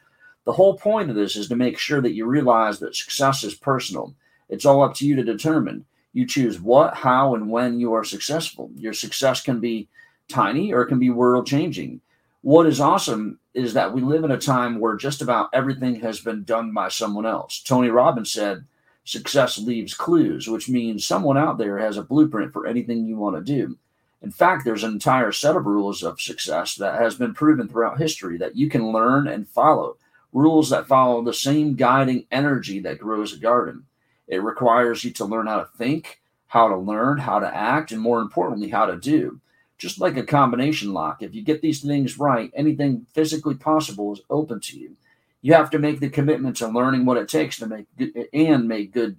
The 0.46 0.52
whole 0.52 0.78
point 0.78 1.10
of 1.10 1.16
this 1.16 1.36
is 1.36 1.48
to 1.48 1.56
make 1.56 1.78
sure 1.78 2.00
that 2.00 2.14
you 2.14 2.24
realize 2.24 2.78
that 2.78 2.96
success 2.96 3.44
is 3.44 3.54
personal. 3.54 4.14
It's 4.48 4.64
all 4.64 4.82
up 4.82 4.94
to 4.94 5.06
you 5.06 5.16
to 5.16 5.24
determine. 5.24 5.84
You 6.12 6.26
choose 6.26 6.60
what, 6.60 6.94
how, 6.94 7.34
and 7.34 7.50
when 7.50 7.78
you 7.78 7.92
are 7.92 8.04
successful. 8.04 8.70
Your 8.76 8.94
success 8.94 9.42
can 9.42 9.60
be 9.60 9.88
tiny 10.28 10.72
or 10.72 10.82
it 10.82 10.86
can 10.86 10.98
be 10.98 11.10
world 11.10 11.46
changing 11.46 12.00
what 12.46 12.68
is 12.68 12.80
awesome 12.80 13.40
is 13.54 13.74
that 13.74 13.92
we 13.92 14.00
live 14.00 14.22
in 14.22 14.30
a 14.30 14.38
time 14.38 14.78
where 14.78 14.94
just 14.94 15.20
about 15.20 15.50
everything 15.52 15.96
has 15.96 16.20
been 16.20 16.44
done 16.44 16.72
by 16.72 16.88
someone 16.88 17.26
else. 17.26 17.60
Tony 17.60 17.88
Robbins 17.88 18.30
said, 18.30 18.64
success 19.02 19.58
leaves 19.58 19.94
clues, 19.94 20.46
which 20.46 20.68
means 20.68 21.04
someone 21.04 21.36
out 21.36 21.58
there 21.58 21.76
has 21.76 21.96
a 21.96 22.04
blueprint 22.04 22.52
for 22.52 22.68
anything 22.68 23.04
you 23.04 23.16
want 23.16 23.34
to 23.34 23.42
do. 23.42 23.76
In 24.22 24.30
fact, 24.30 24.64
there's 24.64 24.84
an 24.84 24.92
entire 24.92 25.32
set 25.32 25.56
of 25.56 25.66
rules 25.66 26.04
of 26.04 26.20
success 26.20 26.76
that 26.76 27.00
has 27.00 27.16
been 27.16 27.34
proven 27.34 27.66
throughout 27.66 27.98
history 27.98 28.38
that 28.38 28.54
you 28.54 28.70
can 28.70 28.92
learn 28.92 29.26
and 29.26 29.48
follow. 29.48 29.96
Rules 30.36 30.68
that 30.68 30.86
follow 30.86 31.22
the 31.22 31.32
same 31.32 31.76
guiding 31.76 32.26
energy 32.30 32.78
that 32.80 32.98
grows 32.98 33.32
a 33.32 33.38
garden. 33.38 33.86
It 34.28 34.42
requires 34.42 35.02
you 35.02 35.10
to 35.12 35.24
learn 35.24 35.46
how 35.46 35.60
to 35.60 35.68
think, 35.78 36.20
how 36.46 36.68
to 36.68 36.76
learn, 36.76 37.16
how 37.16 37.38
to 37.38 37.56
act, 37.56 37.90
and 37.90 38.02
more 38.02 38.20
importantly, 38.20 38.68
how 38.68 38.84
to 38.84 38.98
do 38.98 39.40
just 39.78 40.00
like 40.00 40.16
a 40.16 40.22
combination 40.22 40.92
lock. 40.92 41.22
If 41.22 41.34
you 41.34 41.42
get 41.42 41.60
these 41.60 41.82
things 41.82 42.18
right, 42.18 42.50
anything 42.54 43.06
physically 43.12 43.54
possible 43.54 44.12
is 44.12 44.20
open 44.30 44.60
to 44.60 44.78
you. 44.78 44.96
You 45.42 45.52
have 45.54 45.70
to 45.70 45.78
make 45.78 46.00
the 46.00 46.08
commitment 46.08 46.56
to 46.56 46.68
learning 46.68 47.04
what 47.04 47.18
it 47.18 47.28
takes 47.28 47.58
to 47.58 47.66
make 47.66 47.86
good, 47.96 48.28
and 48.32 48.66
make 48.66 48.92
good 48.92 49.16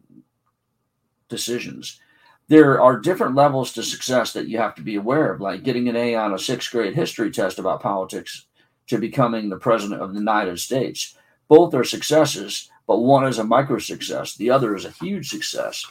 decisions. 1.30 2.00
There 2.48 2.82
are 2.82 3.00
different 3.00 3.36
levels 3.36 3.74
to 3.74 3.84
success 3.84 4.34
that 4.34 4.48
you 4.48 4.58
have 4.58 4.74
to 4.76 4.82
be 4.82 4.96
aware 4.96 5.32
of, 5.32 5.42
like 5.42 5.64
getting 5.64 5.90
an 5.90 5.96
A 5.96 6.16
on 6.16 6.34
a 6.34 6.40
sixth 6.40 6.72
grade 6.72 6.96
history 6.96 7.30
test 7.30 7.60
about 7.60 7.82
politics 7.82 8.47
to 8.88 8.98
becoming 8.98 9.50
the 9.50 9.58
president 9.58 10.02
of 10.02 10.14
the 10.14 10.20
United 10.20 10.60
States. 10.60 11.16
Both 11.48 11.74
are 11.74 11.84
successes, 11.84 12.70
but 12.88 13.00
one 13.00 13.28
is 13.28 13.38
a 13.38 13.44
micro 13.44 13.80
success, 13.80 14.36
the 14.36 14.50
other 14.50 14.76
is 14.76 14.86
a 14.86 14.92
huge 14.92 15.30
success. 15.30 15.86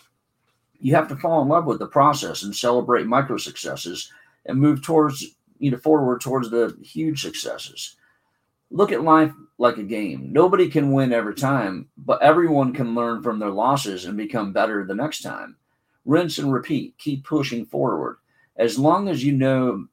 You 0.79 0.95
have 0.95 1.09
to 1.09 1.17
fall 1.17 1.43
in 1.43 1.49
love 1.49 1.67
with 1.67 1.79
the 1.79 1.87
process 1.87 2.43
and 2.43 2.55
celebrate 2.55 3.07
micro 3.07 3.39
successes 3.39 4.13
and 4.45 4.59
move 4.59 4.83
towards 4.83 5.25
you 5.59 5.71
know 5.71 5.79
forward 5.79 6.21
towards 6.21 6.51
the 6.51 6.77
huge 6.83 7.23
successes. 7.23 7.97
Look 8.71 8.93
at 8.93 9.03
life 9.03 9.33
like 9.59 9.79
a 9.79 9.83
game. 9.83 10.33
Nobody 10.33 10.69
can 10.69 10.93
win 10.93 11.13
every 11.13 11.35
time, 11.35 11.89
but 11.97 12.21
everyone 12.21 12.73
can 12.73 12.95
learn 12.95 13.23
from 13.23 13.39
their 13.39 13.51
losses 13.51 14.05
and 14.05 14.17
become 14.17 14.53
better 14.53 14.85
the 14.85 14.95
next 14.95 15.23
time. 15.23 15.57
Rinse 16.05 16.39
and 16.39 16.53
repeat. 16.53 16.99
Keep 16.99 17.25
pushing 17.25 17.65
forward. 17.65 18.19
As 18.57 18.79
long 18.79 19.09
as 19.09 19.25
you 19.25 19.33
know 19.33 19.87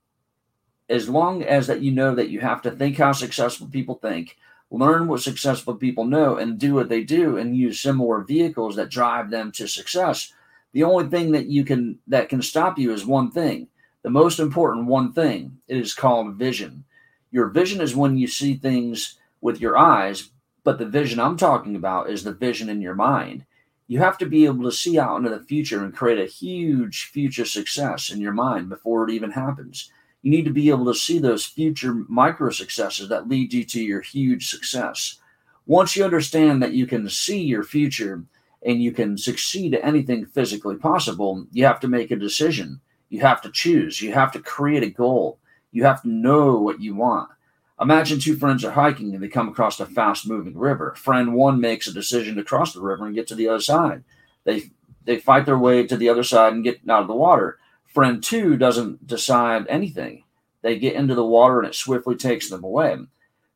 as 0.93 1.09
long 1.09 1.43
as 1.43 1.65
that 1.65 1.81
you 1.81 1.91
know 1.91 2.13
that 2.13 2.29
you 2.29 2.39
have 2.39 2.61
to 2.61 2.71
think 2.71 2.97
how 2.97 3.11
successful 3.11 3.67
people 3.67 3.95
think, 3.95 4.37
learn 4.69 5.07
what 5.07 5.21
successful 5.21 5.73
people 5.73 6.05
know 6.05 6.37
and 6.37 6.59
do 6.59 6.75
what 6.75 6.87
they 6.87 7.03
do 7.03 7.37
and 7.37 7.57
use 7.57 7.79
similar 7.79 8.21
vehicles 8.21 8.75
that 8.75 8.89
drive 8.89 9.31
them 9.31 9.51
to 9.53 9.67
success. 9.67 10.31
The 10.71 10.83
only 10.83 11.07
thing 11.07 11.31
that 11.31 11.47
you 11.47 11.65
can 11.65 11.99
that 12.07 12.29
can 12.29 12.43
stop 12.43 12.77
you 12.77 12.93
is 12.93 13.05
one 13.05 13.31
thing 13.31 13.69
the 14.03 14.09
most 14.09 14.39
important 14.39 14.85
one 14.85 15.13
thing 15.13 15.59
it 15.67 15.77
is 15.77 15.95
called 15.95 16.35
vision. 16.35 16.83
Your 17.31 17.47
vision 17.47 17.81
is 17.81 17.95
when 17.95 18.17
you 18.17 18.27
see 18.27 18.53
things 18.53 19.17
with 19.41 19.59
your 19.59 19.77
eyes, 19.77 20.29
but 20.63 20.77
the 20.77 20.85
vision 20.85 21.19
I'm 21.19 21.37
talking 21.37 21.75
about 21.75 22.09
is 22.09 22.23
the 22.23 22.33
vision 22.33 22.69
in 22.69 22.81
your 22.81 22.95
mind. 22.95 23.45
You 23.87 23.99
have 23.99 24.17
to 24.19 24.25
be 24.25 24.45
able 24.45 24.63
to 24.63 24.71
see 24.71 24.99
out 24.99 25.17
into 25.17 25.29
the 25.29 25.43
future 25.43 25.83
and 25.83 25.95
create 25.95 26.19
a 26.19 26.31
huge 26.31 27.05
future 27.05 27.45
success 27.45 28.11
in 28.11 28.21
your 28.21 28.33
mind 28.33 28.69
before 28.69 29.07
it 29.07 29.13
even 29.13 29.31
happens. 29.31 29.89
You 30.23 30.31
need 30.31 30.45
to 30.45 30.51
be 30.51 30.69
able 30.69 30.85
to 30.85 30.95
see 30.97 31.19
those 31.19 31.45
future 31.45 31.93
micro 32.07 32.49
successes 32.49 33.09
that 33.09 33.27
lead 33.27 33.53
you 33.53 33.63
to 33.65 33.83
your 33.83 34.01
huge 34.01 34.49
success. 34.49 35.19
Once 35.65 35.95
you 35.95 36.03
understand 36.03 36.63
that 36.63 36.73
you 36.73 36.87
can 36.87 37.09
see 37.09 37.41
your 37.41 37.63
future 37.63 38.23
and 38.65 38.81
you 38.81 38.91
can 38.91 39.17
succeed 39.17 39.73
at 39.73 39.83
anything 39.83 40.25
physically 40.25 40.77
possible, 40.77 41.45
you 41.51 41.65
have 41.65 41.79
to 41.81 41.87
make 41.87 42.09
a 42.09 42.15
decision. 42.15 42.79
You 43.09 43.19
have 43.19 43.41
to 43.41 43.51
choose. 43.51 44.01
You 44.01 44.13
have 44.13 44.31
to 44.31 44.39
create 44.39 44.83
a 44.83 44.89
goal. 44.89 45.39
You 45.71 45.83
have 45.83 46.01
to 46.01 46.09
know 46.09 46.57
what 46.57 46.81
you 46.81 46.95
want. 46.95 47.29
Imagine 47.81 48.19
two 48.19 48.37
friends 48.37 48.63
are 48.63 48.71
hiking 48.71 49.13
and 49.13 49.21
they 49.21 49.27
come 49.27 49.49
across 49.49 49.79
a 49.79 49.85
fast 49.85 50.27
moving 50.27 50.57
river. 50.57 50.95
Friend 50.95 51.33
one 51.33 51.59
makes 51.59 51.87
a 51.87 51.93
decision 51.93 52.35
to 52.35 52.43
cross 52.43 52.73
the 52.73 52.81
river 52.81 53.05
and 53.05 53.15
get 53.15 53.27
to 53.27 53.35
the 53.35 53.49
other 53.49 53.59
side. 53.59 54.03
They 54.45 54.71
they 55.05 55.19
fight 55.19 55.45
their 55.45 55.57
way 55.59 55.85
to 55.85 55.97
the 55.97 56.07
other 56.07 56.23
side 56.23 56.53
and 56.53 56.63
get 56.63 56.79
out 56.87 57.01
of 57.01 57.07
the 57.07 57.15
water. 57.15 57.59
Friend 57.93 58.23
two 58.23 58.57
doesn't 58.57 59.05
decide 59.05 59.67
anything. 59.69 60.23
They 60.63 60.79
get 60.79 60.95
into 60.95 61.13
the 61.13 61.25
water 61.25 61.59
and 61.59 61.67
it 61.67 61.75
swiftly 61.75 62.15
takes 62.15 62.49
them 62.49 62.63
away. 62.63 62.97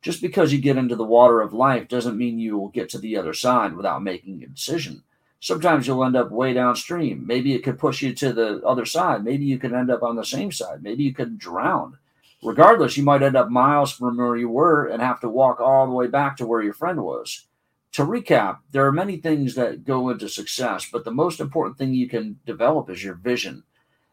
Just 0.03 0.22
because 0.22 0.53
you 0.53 0.60
get 0.60 0.77
into 0.77 0.96
the 0.96 1.03
water 1.03 1.41
of 1.41 1.53
life 1.53 1.88
doesn't 1.88 2.17
mean 2.17 2.38
you 2.38 2.58
will 2.58 2.67
get 2.67 2.88
to 2.89 3.00
the 3.00 3.17
other 3.17 3.34
side 3.34 3.74
without 3.74 4.03
making 4.03 4.44
a 4.44 4.48
decision. 4.48 5.03
Sometimes 5.39 5.88
you'll 5.88 6.03
end 6.03 6.15
up 6.15 6.29
way 6.29 6.53
downstream. 6.53 7.25
Maybe 7.25 7.56
it 7.56 7.63
could 7.63 7.79
push 7.79 8.03
you 8.03 8.13
to 8.13 8.32
the 8.32 8.62
other 8.63 8.86
side. 8.86 9.24
Maybe 9.24 9.46
you 9.46 9.58
could 9.58 9.74
end 9.74 9.89
up 9.89 10.03
on 10.03 10.15
the 10.15 10.24
same 10.24 10.51
side. 10.51 10.84
Maybe 10.84 11.03
you 11.03 11.13
could 11.13 11.39
drown. 11.39 11.98
Regardless, 12.44 12.96
you 12.96 13.03
might 13.03 13.24
end 13.24 13.36
up 13.36 13.50
miles 13.50 13.91
from 13.91 14.17
where 14.17 14.38
you 14.38 14.50
were 14.50 14.86
and 14.86 15.01
have 15.01 15.20
to 15.22 15.29
walk 15.29 15.60
all 15.60 15.88
the 15.88 15.94
way 15.94 16.06
back 16.06 16.38
to 16.38 16.46
where 16.46 16.62
your 16.62 16.74
friend 16.74 17.01
was. 17.01 17.48
To 17.94 18.03
recap, 18.03 18.60
there 18.72 18.86
are 18.86 18.91
many 18.91 19.17
things 19.17 19.56
that 19.56 19.84
go 19.84 20.10
into 20.10 20.29
success, 20.29 20.88
but 20.91 21.03
the 21.03 21.12
most 21.12 21.39
important 21.39 21.79
thing 21.79 21.96
you 21.96 22.08
can 22.08 22.39
develop 22.46 22.91
is 22.91 23.03
your 23.03 23.15
vision. 23.15 23.63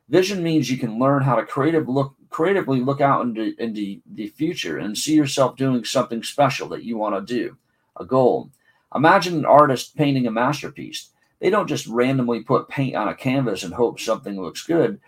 Vision 0.09 0.43
means 0.43 0.71
you 0.71 0.77
can 0.77 0.99
learn 0.99 1.23
how 1.23 1.37
to 1.37 1.45
creative 1.45 1.89
look 1.89 2.15
creatively 2.29 2.81
look 2.81 3.01
out 3.01 3.23
into, 3.23 3.55
into 3.63 4.01
the 4.13 4.27
future 4.27 4.79
and 4.79 4.99
see 4.99 5.15
yourself 5.15 5.57
doing 5.57 5.85
something 5.85 6.21
special 6.23 6.69
that 6.69 6.83
you 6.83 6.99
want 6.99 7.15
to 7.15 7.35
do, 7.35 7.57
a 7.99 8.05
goal. 8.05 8.51
Imagine 8.93 9.39
an 9.39 9.45
artist 9.45 9.97
painting 9.97 10.27
a 10.27 10.33
masterpiece. 10.33 11.11
They 11.39 11.49
don't 11.49 11.69
just 11.69 11.87
randomly 11.87 12.43
put 12.43 12.69
paint 12.69 12.97
on 12.97 13.07
a 13.07 13.15
canvas 13.15 13.63
and 13.63 13.73
hope 13.73 14.01
something 14.01 14.41
looks 14.41 14.65
good, 14.65 15.01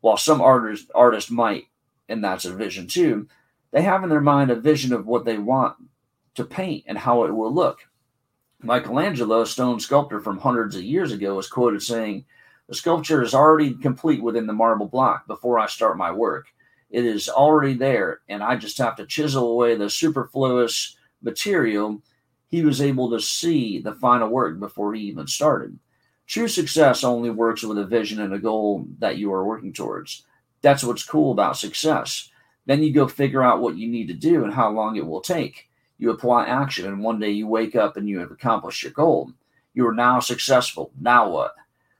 while 0.00 0.16
some 0.16 0.40
artists 0.40 0.90
artist 0.92 1.30
might, 1.30 1.66
and 2.08 2.22
that's 2.22 2.44
a 2.44 2.54
vision 2.54 2.88
too. 2.88 3.28
They 3.70 3.82
have 3.82 4.02
in 4.02 4.10
their 4.10 4.20
mind 4.20 4.50
a 4.50 4.56
vision 4.56 4.92
of 4.92 5.06
what 5.06 5.24
they 5.24 5.38
want 5.38 5.76
to 6.34 6.44
paint 6.44 6.84
and 6.88 6.98
how 6.98 7.24
it 7.24 7.30
will 7.32 7.54
look. 7.54 7.78
Michelangelo, 8.60 9.42
a 9.42 9.46
stone 9.46 9.78
sculptor 9.78 10.20
from 10.20 10.38
hundreds 10.38 10.74
of 10.74 10.82
years 10.82 11.12
ago, 11.12 11.36
was 11.36 11.48
quoted 11.48 11.82
saying, 11.82 12.24
The 12.72 12.78
sculpture 12.78 13.22
is 13.22 13.34
already 13.34 13.74
complete 13.74 14.22
within 14.22 14.46
the 14.46 14.54
marble 14.54 14.88
block 14.88 15.26
before 15.26 15.58
I 15.58 15.66
start 15.66 15.98
my 15.98 16.10
work. 16.10 16.46
It 16.88 17.04
is 17.04 17.28
already 17.28 17.74
there, 17.74 18.20
and 18.30 18.42
I 18.42 18.56
just 18.56 18.78
have 18.78 18.96
to 18.96 19.04
chisel 19.04 19.50
away 19.50 19.74
the 19.74 19.90
superfluous 19.90 20.96
material. 21.20 22.00
He 22.48 22.64
was 22.64 22.80
able 22.80 23.10
to 23.10 23.20
see 23.20 23.78
the 23.78 23.92
final 23.92 24.30
work 24.30 24.58
before 24.58 24.94
he 24.94 25.02
even 25.02 25.26
started. 25.26 25.78
True 26.26 26.48
success 26.48 27.04
only 27.04 27.28
works 27.28 27.62
with 27.62 27.76
a 27.76 27.84
vision 27.84 28.22
and 28.22 28.32
a 28.32 28.38
goal 28.38 28.86
that 29.00 29.18
you 29.18 29.30
are 29.34 29.44
working 29.44 29.74
towards. 29.74 30.24
That's 30.62 30.82
what's 30.82 31.04
cool 31.04 31.32
about 31.32 31.58
success. 31.58 32.30
Then 32.64 32.82
you 32.82 32.90
go 32.90 33.06
figure 33.06 33.42
out 33.42 33.60
what 33.60 33.76
you 33.76 33.86
need 33.86 34.06
to 34.06 34.14
do 34.14 34.44
and 34.44 34.54
how 34.54 34.70
long 34.70 34.96
it 34.96 35.06
will 35.06 35.20
take. 35.20 35.68
You 35.98 36.10
apply 36.10 36.46
action, 36.46 36.86
and 36.86 37.04
one 37.04 37.20
day 37.20 37.32
you 37.32 37.46
wake 37.46 37.76
up 37.76 37.98
and 37.98 38.08
you 38.08 38.20
have 38.20 38.30
accomplished 38.30 38.82
your 38.82 38.92
goal. 38.92 39.30
You 39.74 39.86
are 39.88 39.94
now 39.94 40.20
successful. 40.20 40.90
Now 40.98 41.28
what? 41.28 41.52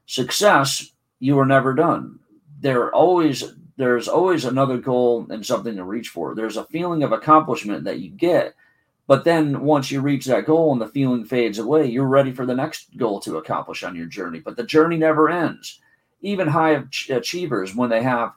Success, 0.06 0.92
you 1.20 1.38
are 1.38 1.46
never 1.46 1.74
done. 1.74 2.18
There 2.60 2.92
always 2.94 3.44
there's 3.76 4.06
always 4.06 4.44
another 4.44 4.76
goal 4.76 5.26
and 5.30 5.44
something 5.44 5.76
to 5.76 5.84
reach 5.84 6.08
for. 6.08 6.34
There's 6.34 6.56
a 6.56 6.66
feeling 6.66 7.02
of 7.02 7.12
accomplishment 7.12 7.84
that 7.84 8.00
you 8.00 8.10
get, 8.10 8.54
but 9.06 9.24
then 9.24 9.62
once 9.62 9.90
you 9.90 10.00
reach 10.00 10.26
that 10.26 10.46
goal 10.46 10.72
and 10.72 10.80
the 10.80 10.88
feeling 10.88 11.24
fades 11.24 11.58
away, 11.58 11.86
you're 11.86 12.06
ready 12.06 12.32
for 12.32 12.46
the 12.46 12.54
next 12.54 12.96
goal 12.96 13.18
to 13.20 13.38
accomplish 13.38 13.82
on 13.82 13.96
your 13.96 14.06
journey. 14.06 14.40
But 14.40 14.56
the 14.56 14.64
journey 14.64 14.96
never 14.96 15.28
ends. 15.30 15.80
Even 16.20 16.46
high 16.46 16.82
achievers, 17.08 17.74
when 17.74 17.90
they 17.90 18.02
have 18.02 18.32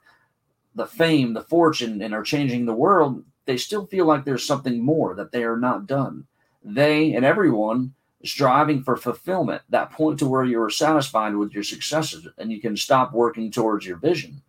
the 0.74 0.88
fame, 0.88 1.34
the 1.34 1.44
fortune, 1.44 2.02
and 2.02 2.14
are 2.14 2.24
changing 2.24 2.66
the 2.66 2.74
world, 2.74 3.24
they 3.46 3.58
still 3.58 3.86
feel 3.86 4.06
like 4.06 4.26
there's 4.26 4.48
something 4.48 4.84
more 4.84 5.16
that 5.16 5.32
they 5.32 5.44
are 5.44 5.58
not 5.58 5.86
done. 5.86 6.26
They 6.64 7.14
and 7.14 7.24
everyone 7.24 7.94
striving 8.26 8.84
for 8.84 8.96
fulfillment, 8.96 9.62
that 9.70 9.92
point 9.92 10.20
to 10.20 10.28
where 10.28 10.44
you 10.44 10.62
are 10.62 10.70
satisfied 10.70 11.36
with 11.36 11.54
your 11.54 11.64
successes 11.64 12.28
and 12.38 12.52
you 12.52 12.60
can 12.60 12.76
stop 12.76 13.14
working 13.14 13.52
towards 13.52 13.86
your 13.86 13.98
vision. 13.98 14.42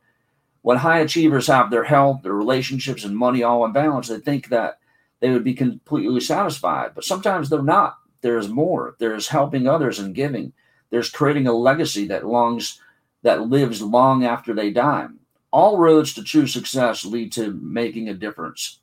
When 0.62 0.78
high 0.78 0.98
achievers 0.98 1.46
have 1.46 1.70
their 1.70 1.84
health, 1.84 2.22
their 2.22 2.32
relationships, 2.32 3.04
and 3.04 3.16
money 3.16 3.42
all 3.42 3.64
in 3.64 3.72
balance, 3.72 4.08
they 4.08 4.18
think 4.18 4.48
that 4.48 4.78
they 5.20 5.30
would 5.30 5.44
be 5.44 5.54
completely 5.54 6.20
satisfied. 6.20 6.92
But 6.94 7.04
sometimes 7.04 7.48
they're 7.48 7.62
not. 7.62 7.98
There's 8.20 8.48
more. 8.48 8.96
There's 8.98 9.28
helping 9.28 9.68
others 9.68 9.98
and 9.98 10.14
giving. 10.14 10.52
There's 10.90 11.10
creating 11.10 11.46
a 11.46 11.52
legacy 11.52 12.06
that 12.08 12.26
longs 12.26 12.80
that 13.22 13.48
lives 13.48 13.82
long 13.82 14.24
after 14.24 14.54
they 14.54 14.70
die. 14.70 15.08
All 15.50 15.78
roads 15.78 16.14
to 16.14 16.22
true 16.22 16.46
success 16.46 17.04
lead 17.04 17.32
to 17.32 17.52
making 17.52 18.08
a 18.08 18.14
difference. 18.14 18.80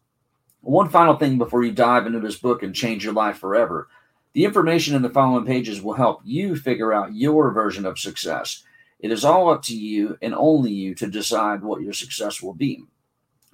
One 0.62 0.90
final 0.90 1.18
thing 1.18 1.38
before 1.38 1.64
you 1.64 1.72
dive 1.72 2.08
into 2.08 2.20
this 2.20 2.38
book 2.38 2.64
and 2.64 2.74
change 2.74 3.04
your 3.04 3.14
life 3.14 3.38
forever. 3.38 3.90
The 4.34 4.46
information 4.46 4.96
in 4.96 5.04
the 5.04 5.10
following 5.10 5.46
pages 5.46 5.82
will 5.82 5.94
help 5.94 6.22
you 6.24 6.56
figure 6.56 6.92
out 6.92 7.14
your 7.14 7.52
version 7.52 7.86
of 7.86 8.00
success. 8.00 8.64
It 9.00 9.12
is 9.12 9.24
all 9.24 9.50
up 9.50 9.62
to 9.64 9.78
you 9.78 10.18
and 10.22 10.34
only 10.34 10.72
you 10.72 10.96
to 10.96 11.08
decide 11.08 11.62
what 11.62 11.82
your 11.82 11.94
success 11.94 12.42
will 12.42 12.54
be. 12.54 12.84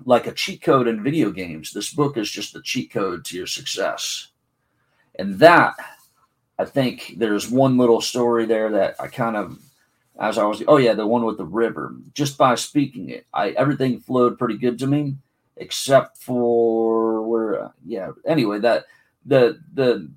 Like 0.05 0.27
a 0.27 0.31
cheat 0.31 0.61
code 0.61 0.87
in 0.87 1.03
video 1.03 1.31
games, 1.31 1.73
this 1.73 1.93
book 1.93 2.17
is 2.17 2.31
just 2.31 2.53
the 2.53 2.61
cheat 2.61 2.91
code 2.91 3.25
to 3.25 3.35
your 3.35 3.47
success. 3.47 4.27
And 5.17 5.37
that, 5.39 5.75
I 6.57 6.63
think 6.63 7.15
there's 7.17 7.49
one 7.49 7.77
little 7.77 7.99
story 7.99 8.45
there 8.45 8.71
that 8.71 8.95
I 9.01 9.07
kind 9.07 9.35
of, 9.35 9.59
as 10.17 10.37
I 10.37 10.45
was, 10.45 10.63
oh 10.67 10.77
yeah, 10.77 10.93
the 10.93 11.05
one 11.05 11.25
with 11.25 11.37
the 11.37 11.45
river. 11.45 11.95
Just 12.13 12.37
by 12.37 12.55
speaking 12.55 13.09
it, 13.09 13.25
I 13.33 13.49
everything 13.51 13.99
flowed 13.99 14.37
pretty 14.37 14.57
good 14.57 14.79
to 14.79 14.87
me, 14.87 15.17
except 15.57 16.17
for 16.17 17.21
where, 17.23 17.63
uh, 17.63 17.71
yeah. 17.85 18.11
Anyway, 18.25 18.59
that 18.59 18.85
the 19.25 19.59
the 19.73 20.09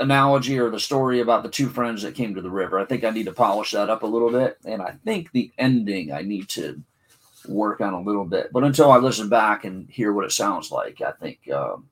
analogy 0.00 0.58
or 0.58 0.70
the 0.70 0.80
story 0.80 1.20
about 1.20 1.42
the 1.42 1.48
two 1.48 1.68
friends 1.68 2.02
that 2.02 2.14
came 2.14 2.34
to 2.34 2.42
the 2.42 2.50
river. 2.50 2.78
I 2.78 2.84
think 2.84 3.04
I 3.04 3.10
need 3.10 3.26
to 3.26 3.32
polish 3.32 3.72
that 3.72 3.90
up 3.90 4.02
a 4.02 4.06
little 4.06 4.30
bit. 4.30 4.58
And 4.64 4.82
I 4.82 4.96
think 5.04 5.30
the 5.30 5.52
ending 5.58 6.12
I 6.12 6.22
need 6.22 6.48
to 6.50 6.82
work 7.46 7.80
on 7.80 7.94
a 7.94 8.00
little 8.00 8.24
bit. 8.24 8.52
But 8.52 8.64
until 8.64 8.90
I 8.90 8.98
listen 8.98 9.28
back 9.28 9.64
and 9.64 9.88
hear 9.88 10.12
what 10.12 10.24
it 10.24 10.32
sounds 10.32 10.70
like, 10.70 11.00
I 11.00 11.12
think, 11.12 11.48
um, 11.50 11.88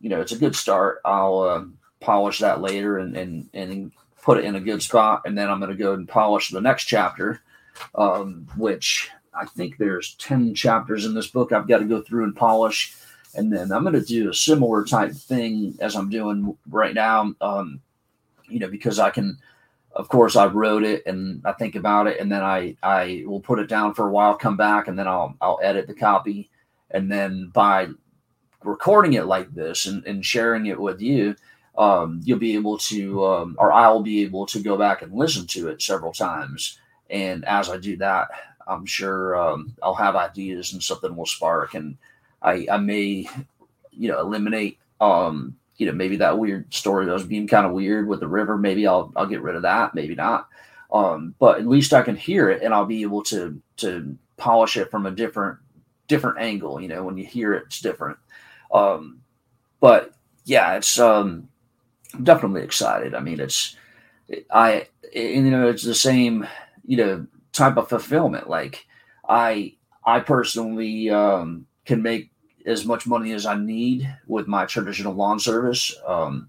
you 0.00 0.10
know, 0.10 0.20
it's 0.20 0.32
a 0.32 0.38
good 0.38 0.54
start. 0.54 1.00
I'll 1.04 1.40
uh, 1.40 1.64
polish 2.00 2.40
that 2.40 2.60
later 2.60 2.98
and, 2.98 3.16
and, 3.16 3.48
and 3.54 3.92
put 4.22 4.38
it 4.38 4.44
in 4.44 4.56
a 4.56 4.60
good 4.60 4.82
spot. 4.82 5.22
And 5.24 5.36
then 5.36 5.50
I'm 5.50 5.60
going 5.60 5.70
to 5.70 5.76
go 5.76 5.94
and 5.94 6.08
polish 6.08 6.50
the 6.50 6.60
next 6.60 6.84
chapter, 6.84 7.40
um, 7.94 8.46
which 8.56 9.10
I 9.32 9.46
think 9.46 9.78
there's 9.78 10.14
10 10.16 10.54
chapters 10.54 11.06
in 11.06 11.14
this 11.14 11.28
book 11.28 11.52
I've 11.52 11.68
got 11.68 11.78
to 11.78 11.84
go 11.84 12.02
through 12.02 12.24
and 12.24 12.36
polish 12.36 12.96
and 13.36 13.52
then 13.52 13.72
I'm 13.72 13.82
going 13.82 13.94
to 13.94 14.00
do 14.00 14.30
a 14.30 14.34
similar 14.34 14.84
type 14.84 15.12
thing 15.12 15.76
as 15.80 15.96
I'm 15.96 16.10
doing 16.10 16.56
right 16.68 16.94
now. 16.94 17.34
Um, 17.40 17.80
you 18.48 18.58
know, 18.58 18.68
because 18.68 18.98
I 18.98 19.10
can, 19.10 19.38
of 19.92 20.08
course, 20.08 20.36
I 20.36 20.46
wrote 20.46 20.82
it 20.82 21.02
and 21.06 21.40
I 21.44 21.52
think 21.52 21.74
about 21.74 22.06
it, 22.06 22.20
and 22.20 22.30
then 22.30 22.42
I 22.42 22.76
I 22.82 23.24
will 23.26 23.40
put 23.40 23.58
it 23.58 23.68
down 23.68 23.94
for 23.94 24.08
a 24.08 24.10
while, 24.10 24.36
come 24.36 24.56
back, 24.56 24.88
and 24.88 24.98
then 24.98 25.08
I'll 25.08 25.36
I'll 25.40 25.60
edit 25.62 25.86
the 25.86 25.94
copy, 25.94 26.50
and 26.90 27.10
then 27.10 27.50
by 27.54 27.88
recording 28.64 29.14
it 29.14 29.26
like 29.26 29.52
this 29.54 29.86
and, 29.86 30.04
and 30.06 30.24
sharing 30.24 30.66
it 30.66 30.80
with 30.80 31.00
you, 31.00 31.36
um, 31.76 32.20
you'll 32.24 32.38
be 32.38 32.54
able 32.54 32.78
to, 32.78 33.24
um, 33.24 33.56
or 33.58 33.72
I'll 33.72 34.02
be 34.02 34.22
able 34.22 34.46
to 34.46 34.60
go 34.60 34.76
back 34.76 35.02
and 35.02 35.12
listen 35.12 35.46
to 35.48 35.68
it 35.68 35.82
several 35.82 36.12
times. 36.12 36.78
And 37.10 37.44
as 37.44 37.68
I 37.68 37.76
do 37.76 37.96
that, 37.98 38.28
I'm 38.66 38.86
sure 38.86 39.36
um, 39.36 39.74
I'll 39.82 39.94
have 39.94 40.16
ideas 40.16 40.72
and 40.72 40.82
something 40.82 41.14
will 41.14 41.26
spark 41.26 41.74
and 41.74 41.96
I, 42.44 42.66
I 42.70 42.76
may, 42.76 43.28
you 43.90 44.08
know, 44.08 44.20
eliminate, 44.20 44.78
um, 45.00 45.56
you 45.76 45.86
know, 45.86 45.92
maybe 45.92 46.16
that 46.16 46.38
weird 46.38 46.72
story 46.72 47.06
that 47.06 47.12
was 47.12 47.24
being 47.26 47.48
kind 47.48 47.66
of 47.66 47.72
weird 47.72 48.06
with 48.06 48.20
the 48.20 48.28
river. 48.28 48.56
Maybe 48.58 48.86
I'll, 48.86 49.12
I'll 49.16 49.26
get 49.26 49.42
rid 49.42 49.56
of 49.56 49.62
that. 49.62 49.94
Maybe 49.94 50.14
not. 50.14 50.48
Um, 50.92 51.34
but 51.38 51.58
at 51.58 51.66
least 51.66 51.92
I 51.92 52.02
can 52.02 52.14
hear 52.14 52.50
it 52.50 52.62
and 52.62 52.72
I'll 52.72 52.84
be 52.86 53.02
able 53.02 53.22
to, 53.24 53.60
to 53.78 54.16
polish 54.36 54.76
it 54.76 54.90
from 54.90 55.06
a 55.06 55.10
different, 55.10 55.58
different 56.06 56.38
angle. 56.38 56.80
You 56.80 56.88
know, 56.88 57.02
when 57.02 57.16
you 57.16 57.24
hear 57.24 57.54
it, 57.54 57.64
it's 57.66 57.80
different. 57.80 58.18
Um, 58.72 59.22
but 59.80 60.14
yeah, 60.44 60.76
it's, 60.76 60.98
um, 61.00 61.48
definitely 62.22 62.62
excited. 62.62 63.14
I 63.14 63.20
mean, 63.20 63.40
it's, 63.40 63.76
I, 64.50 64.86
you 65.12 65.42
know, 65.42 65.68
it's 65.68 65.82
the 65.82 65.94
same, 65.94 66.46
you 66.86 66.96
know, 66.98 67.26
type 67.52 67.76
of 67.76 67.88
fulfillment. 67.88 68.48
Like 68.48 68.86
I, 69.28 69.74
I 70.04 70.20
personally, 70.20 71.10
um, 71.10 71.66
can 71.84 72.02
make 72.02 72.30
as 72.64 72.84
much 72.84 73.06
money 73.06 73.32
as 73.32 73.46
I 73.46 73.56
need 73.56 74.08
with 74.26 74.46
my 74.46 74.64
traditional 74.64 75.14
lawn 75.14 75.38
service. 75.38 75.94
Um, 76.06 76.48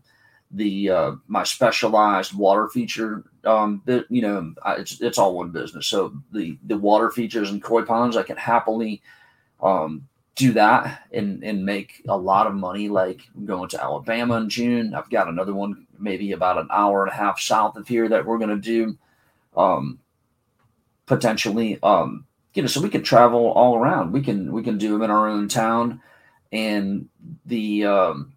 the 0.51 0.89
uh, 0.89 1.11
my 1.27 1.43
specialized 1.43 2.33
water 2.33 2.67
feature, 2.69 3.23
um, 3.43 3.81
bit, 3.85 4.05
you 4.09 4.21
know, 4.21 4.53
it's 4.77 5.01
it's 5.01 5.17
all 5.17 5.35
one 5.35 5.51
business. 5.51 5.87
So 5.87 6.13
the 6.31 6.57
the 6.65 6.77
water 6.77 7.11
features 7.11 7.51
and 7.51 7.61
koi 7.61 7.83
ponds, 7.83 8.15
I 8.15 8.23
can 8.23 8.37
happily 8.37 9.01
um, 9.61 10.07
do 10.35 10.53
that 10.53 11.03
and 11.11 11.43
and 11.43 11.65
make 11.65 12.03
a 12.07 12.17
lot 12.17 12.47
of 12.47 12.53
money. 12.53 12.89
Like 12.89 13.21
going 13.45 13.69
to 13.69 13.83
Alabama 13.83 14.37
in 14.37 14.49
June. 14.49 14.93
I've 14.93 15.09
got 15.09 15.27
another 15.27 15.53
one 15.53 15.87
maybe 15.99 16.31
about 16.31 16.57
an 16.57 16.67
hour 16.71 17.03
and 17.03 17.11
a 17.11 17.15
half 17.15 17.39
south 17.39 17.75
of 17.75 17.87
here 17.87 18.07
that 18.09 18.25
we're 18.25 18.37
going 18.37 18.49
to 18.49 18.55
do 18.57 18.97
um, 19.57 19.99
potentially. 21.05 21.79
Um, 21.83 22.25
you 22.55 22.63
know, 22.63 22.67
so 22.67 22.81
we 22.81 22.89
can 22.89 23.03
travel 23.03 23.51
all 23.51 23.77
around. 23.77 24.11
We 24.11 24.21
can 24.21 24.51
we 24.51 24.63
can 24.63 24.77
do 24.77 24.93
them 24.93 25.03
in 25.03 25.11
our 25.11 25.27
own 25.27 25.47
town, 25.47 26.01
and 26.51 27.09
the 27.45 27.85
um, 27.85 28.33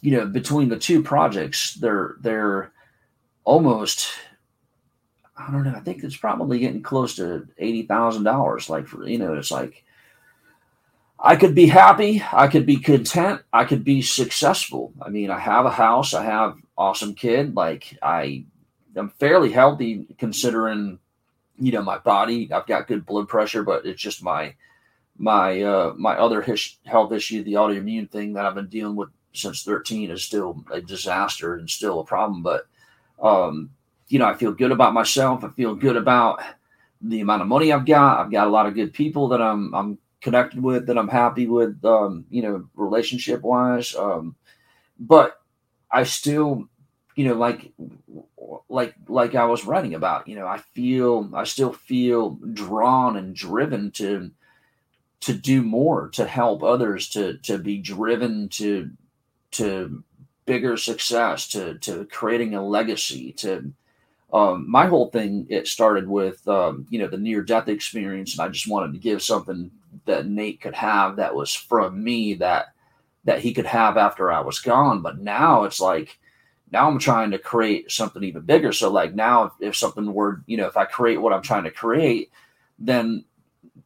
you 0.00 0.12
know 0.16 0.26
between 0.26 0.68
the 0.68 0.78
two 0.78 1.02
projects, 1.02 1.74
they're 1.74 2.16
they're 2.20 2.72
almost 3.44 4.08
I 5.36 5.50
don't 5.50 5.64
know. 5.64 5.74
I 5.74 5.80
think 5.80 6.04
it's 6.04 6.16
probably 6.16 6.58
getting 6.58 6.82
close 6.82 7.16
to 7.16 7.46
eighty 7.58 7.82
thousand 7.82 8.24
dollars. 8.24 8.68
Like 8.68 8.86
for 8.86 9.06
you 9.06 9.18
know, 9.18 9.34
it's 9.34 9.50
like 9.50 9.84
I 11.24 11.36
could 11.36 11.54
be 11.54 11.66
happy, 11.68 12.20
I 12.32 12.48
could 12.48 12.66
be 12.66 12.76
content, 12.76 13.42
I 13.52 13.64
could 13.64 13.84
be 13.84 14.02
successful. 14.02 14.92
I 15.00 15.08
mean, 15.08 15.30
I 15.30 15.38
have 15.38 15.66
a 15.66 15.70
house, 15.70 16.14
I 16.14 16.24
have 16.24 16.56
awesome 16.76 17.14
kid. 17.14 17.54
Like 17.54 17.96
I, 18.02 18.44
I'm 18.96 19.10
fairly 19.20 19.52
healthy 19.52 20.06
considering, 20.18 20.98
you 21.58 21.72
know, 21.72 21.82
my 21.82 21.98
body. 21.98 22.52
I've 22.52 22.66
got 22.66 22.88
good 22.88 23.06
blood 23.06 23.28
pressure, 23.28 23.62
but 23.62 23.86
it's 23.86 24.02
just 24.02 24.22
my 24.22 24.54
my 25.18 25.62
uh 25.62 25.94
my 25.96 26.14
other 26.16 26.42
his- 26.42 26.78
health 26.84 27.12
issue, 27.12 27.42
the 27.44 27.54
autoimmune 27.54 28.10
thing 28.10 28.32
that 28.34 28.46
I've 28.46 28.54
been 28.54 28.68
dealing 28.68 28.96
with 28.96 29.10
since 29.34 29.62
13 29.62 30.10
is 30.10 30.22
still 30.24 30.64
a 30.72 30.80
disaster 30.80 31.56
and 31.56 31.68
still 31.68 32.00
a 32.00 32.04
problem. 32.04 32.42
But 32.42 32.66
um, 33.22 33.70
you 34.08 34.18
know, 34.18 34.26
I 34.26 34.34
feel 34.34 34.52
good 34.52 34.72
about 34.72 34.94
myself. 34.94 35.44
I 35.44 35.50
feel 35.50 35.74
good 35.74 35.96
about 35.96 36.42
the 37.00 37.20
amount 37.20 37.42
of 37.42 37.48
money 37.48 37.72
I've 37.72 37.86
got. 37.86 38.20
I've 38.20 38.32
got 38.32 38.46
a 38.46 38.50
lot 38.50 38.66
of 38.66 38.74
good 38.74 38.92
people 38.92 39.28
that 39.28 39.42
I'm 39.42 39.74
I'm 39.74 39.98
connected 40.20 40.62
with 40.62 40.86
that 40.86 40.98
I'm 40.98 41.08
happy 41.08 41.46
with, 41.46 41.84
um, 41.84 42.24
you 42.30 42.42
know, 42.42 42.68
relationship 42.76 43.42
wise. 43.42 43.94
Um, 43.96 44.36
but 44.98 45.40
I 45.90 46.04
still, 46.04 46.68
you 47.16 47.26
know, 47.26 47.34
like 47.34 47.72
like 48.68 48.94
like 49.08 49.34
I 49.34 49.44
was 49.44 49.64
writing 49.66 49.94
about, 49.94 50.28
you 50.28 50.36
know, 50.36 50.46
I 50.46 50.58
feel 50.58 51.30
I 51.34 51.44
still 51.44 51.72
feel 51.72 52.38
drawn 52.54 53.16
and 53.16 53.34
driven 53.34 53.90
to 53.92 54.30
to 55.20 55.34
do 55.34 55.62
more, 55.62 56.08
to 56.10 56.26
help 56.26 56.62
others, 56.62 57.08
to 57.10 57.38
to 57.38 57.58
be 57.58 57.78
driven 57.78 58.48
to 58.50 58.90
to 59.52 60.02
bigger 60.46 60.76
success, 60.76 61.48
to 61.48 61.78
to 61.78 62.06
creating 62.06 62.54
a 62.54 62.66
legacy, 62.66 63.32
to 63.32 63.72
um, 64.32 64.68
my 64.68 64.86
whole 64.86 65.10
thing 65.10 65.46
it 65.50 65.68
started 65.68 66.08
with 66.08 66.46
um, 66.48 66.86
you 66.90 66.98
know 66.98 67.08
the 67.08 67.18
near 67.18 67.42
death 67.42 67.68
experience, 67.68 68.32
and 68.32 68.40
I 68.40 68.48
just 68.48 68.68
wanted 68.68 68.92
to 68.94 68.98
give 68.98 69.22
something 69.22 69.70
that 70.06 70.26
Nate 70.26 70.60
could 70.60 70.74
have 70.74 71.16
that 71.16 71.34
was 71.34 71.54
from 71.54 72.02
me 72.02 72.34
that 72.34 72.74
that 73.24 73.40
he 73.40 73.52
could 73.54 73.66
have 73.66 73.96
after 73.96 74.32
I 74.32 74.40
was 74.40 74.58
gone. 74.58 75.02
But 75.02 75.18
now 75.18 75.64
it's 75.64 75.80
like 75.80 76.18
now 76.72 76.88
I'm 76.88 76.98
trying 76.98 77.30
to 77.32 77.38
create 77.38 77.90
something 77.90 78.22
even 78.24 78.42
bigger. 78.42 78.72
So 78.72 78.90
like 78.90 79.14
now 79.14 79.44
if, 79.44 79.52
if 79.60 79.76
something 79.76 80.12
were 80.12 80.42
you 80.46 80.56
know 80.56 80.66
if 80.66 80.76
I 80.76 80.84
create 80.84 81.20
what 81.20 81.32
I'm 81.32 81.42
trying 81.42 81.64
to 81.64 81.70
create, 81.70 82.30
then 82.78 83.24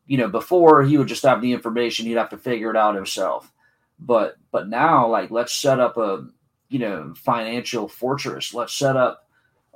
you 0.06 0.18
know 0.18 0.28
before 0.28 0.82
he 0.84 0.96
would 0.96 1.08
just 1.08 1.24
have 1.24 1.42
the 1.42 1.52
information, 1.52 2.06
he'd 2.06 2.12
have 2.12 2.30
to 2.30 2.38
figure 2.38 2.70
it 2.70 2.76
out 2.76 2.94
himself. 2.94 3.52
But 3.98 4.36
but 4.52 4.68
now 4.68 5.08
like 5.08 5.30
let's 5.30 5.52
set 5.52 5.80
up 5.80 5.96
a 5.96 6.26
you 6.68 6.78
know 6.78 7.14
financial 7.16 7.88
fortress. 7.88 8.54
Let's 8.54 8.74
set 8.74 8.96
up 8.96 9.28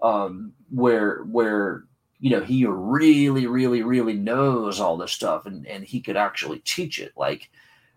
um, 0.02 0.52
where 0.70 1.22
where 1.24 1.84
you 2.20 2.30
know 2.30 2.42
he 2.42 2.66
really 2.66 3.46
really 3.46 3.82
really 3.82 4.14
knows 4.14 4.78
all 4.78 4.96
this 4.96 5.12
stuff 5.12 5.46
and 5.46 5.66
and 5.66 5.84
he 5.84 6.00
could 6.00 6.16
actually 6.16 6.58
teach 6.60 6.98
it 6.98 7.12
like 7.16 7.50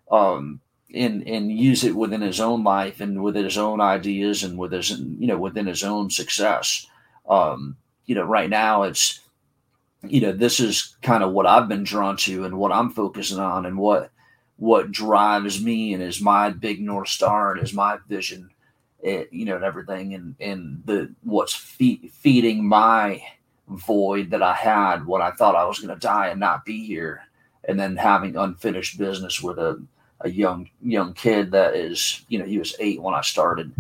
um 0.10 0.62
and 0.94 1.28
and 1.28 1.52
use 1.52 1.84
it 1.84 1.96
within 1.96 2.22
his 2.22 2.40
own 2.40 2.64
life 2.64 3.02
and 3.02 3.24
within 3.24 3.44
his 3.44 3.58
own 3.58 3.82
ideas 3.82 4.44
and 4.44 4.58
with 4.58 4.72
his 4.72 4.92
you 4.92 5.28
know 5.28 5.38
within 5.38 5.66
his 5.66 5.84
own 5.84 6.10
success. 6.10 6.88
Um 7.28 7.78
you 8.06 8.16
know 8.16 8.24
right 8.24 8.50
now 8.50 8.84
it's 8.84 9.22
you 10.04 10.22
know 10.22 10.32
this 10.32 10.60
is 10.60 10.98
kind 11.02 11.24
of 11.24 11.32
what 11.32 11.46
i've 11.46 11.70
been 11.70 11.86
drawn 11.86 12.18
to 12.18 12.44
and 12.44 12.58
what 12.58 12.74
i'm 12.74 12.90
focusing 12.90 13.40
on 13.40 13.66
and 13.66 13.78
what 13.78 14.12
what 14.58 14.92
drives 14.92 15.64
me 15.64 15.94
and 15.94 16.04
is 16.04 16.20
my 16.20 16.50
big 16.50 16.82
north 16.82 17.08
star 17.08 17.54
and 17.54 17.64
is 17.64 17.74
my 17.74 17.98
vision 18.10 18.50
it, 19.04 19.30
you 19.32 19.46
know, 19.46 19.56
and 19.56 19.66
everything, 19.66 20.14
and 20.14 20.36
and 20.40 20.82
the 20.86 21.14
what's 21.24 21.54
fe- 21.54 22.10
feeding 22.12 22.66
my 22.66 23.22
void 23.68 24.32
that 24.32 24.42
I 24.42 24.54
had 24.54 25.06
when 25.06 25.22
I 25.22 25.32
thought 25.32 25.56
I 25.56 25.66
was 25.66 25.80
going 25.80 25.94
to 25.94 26.00
die 26.00 26.30
and 26.30 26.40
not 26.40 26.66
be 26.66 26.86
here, 26.86 27.22
and 27.68 27.80
then 27.80 27.98
having 27.98 28.38
unfinished 28.38 28.98
business 28.98 29.42
with 29.42 29.60
a 29.60 29.84
a 30.24 30.30
young 30.30 30.70
young 30.82 31.14
kid 31.14 31.52
that 31.52 31.76
is, 31.76 32.26
you 32.30 32.40
know, 32.40 32.46
he 32.46 32.58
was 32.58 32.76
eight 32.80 33.02
when 33.02 33.14
I 33.14 33.22
started, 33.22 33.74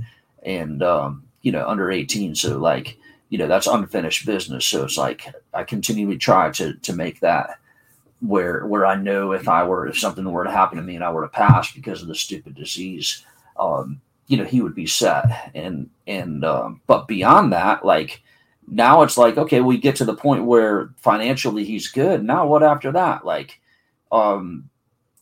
and 0.44 0.84
um, 0.84 1.24
you 1.42 1.52
know, 1.52 1.68
under 1.68 1.92
eighteen, 1.92 2.36
so 2.36 2.58
like, 2.58 2.98
you 3.30 3.38
know, 3.38 3.48
that's 3.48 3.68
unfinished 3.68 4.26
business. 4.26 4.66
So 4.66 4.84
it's 4.84 4.98
like 4.98 5.28
I 5.54 5.64
continually 5.64 6.18
try 6.18 6.52
to 6.52 6.74
to 6.76 6.94
make 6.94 7.20
that 7.22 7.60
where 8.22 8.66
where 8.66 8.86
I 8.86 8.96
know 8.96 9.34
if 9.34 9.48
I 9.48 9.64
were 9.64 9.88
if 9.88 9.98
something 9.98 10.30
were 10.30 10.44
to 10.44 10.52
happen 10.52 10.78
to 10.78 10.84
me 10.84 10.96
and 10.96 11.04
I 11.04 11.12
were 11.12 11.24
to 11.24 11.28
pass 11.28 11.72
because 11.72 12.02
of 12.02 12.08
the 12.08 12.16
stupid 12.16 12.56
disease, 12.56 13.26
um, 13.58 14.02
you 14.28 14.38
know 14.38 14.46
he 14.46 14.62
would 14.62 14.76
be 14.76 14.88
set. 14.88 15.52
And 15.54 15.90
and 16.08 16.44
um, 16.46 16.82
but 16.88 17.08
beyond 17.08 17.54
that 17.54 17.86
like 17.86 18.22
now 18.68 19.02
it's 19.02 19.18
like 19.18 19.38
okay 19.38 19.60
we 19.60 19.78
get 19.78 19.98
to 19.98 20.06
the 20.06 20.16
point 20.16 20.46
where 20.46 20.90
financially 20.98 21.66
he's 21.66 21.90
good. 21.90 22.24
Now 22.24 22.48
what 22.48 22.64
after 22.64 22.92
that? 22.94 23.26
Like 23.26 23.60
um 24.12 24.70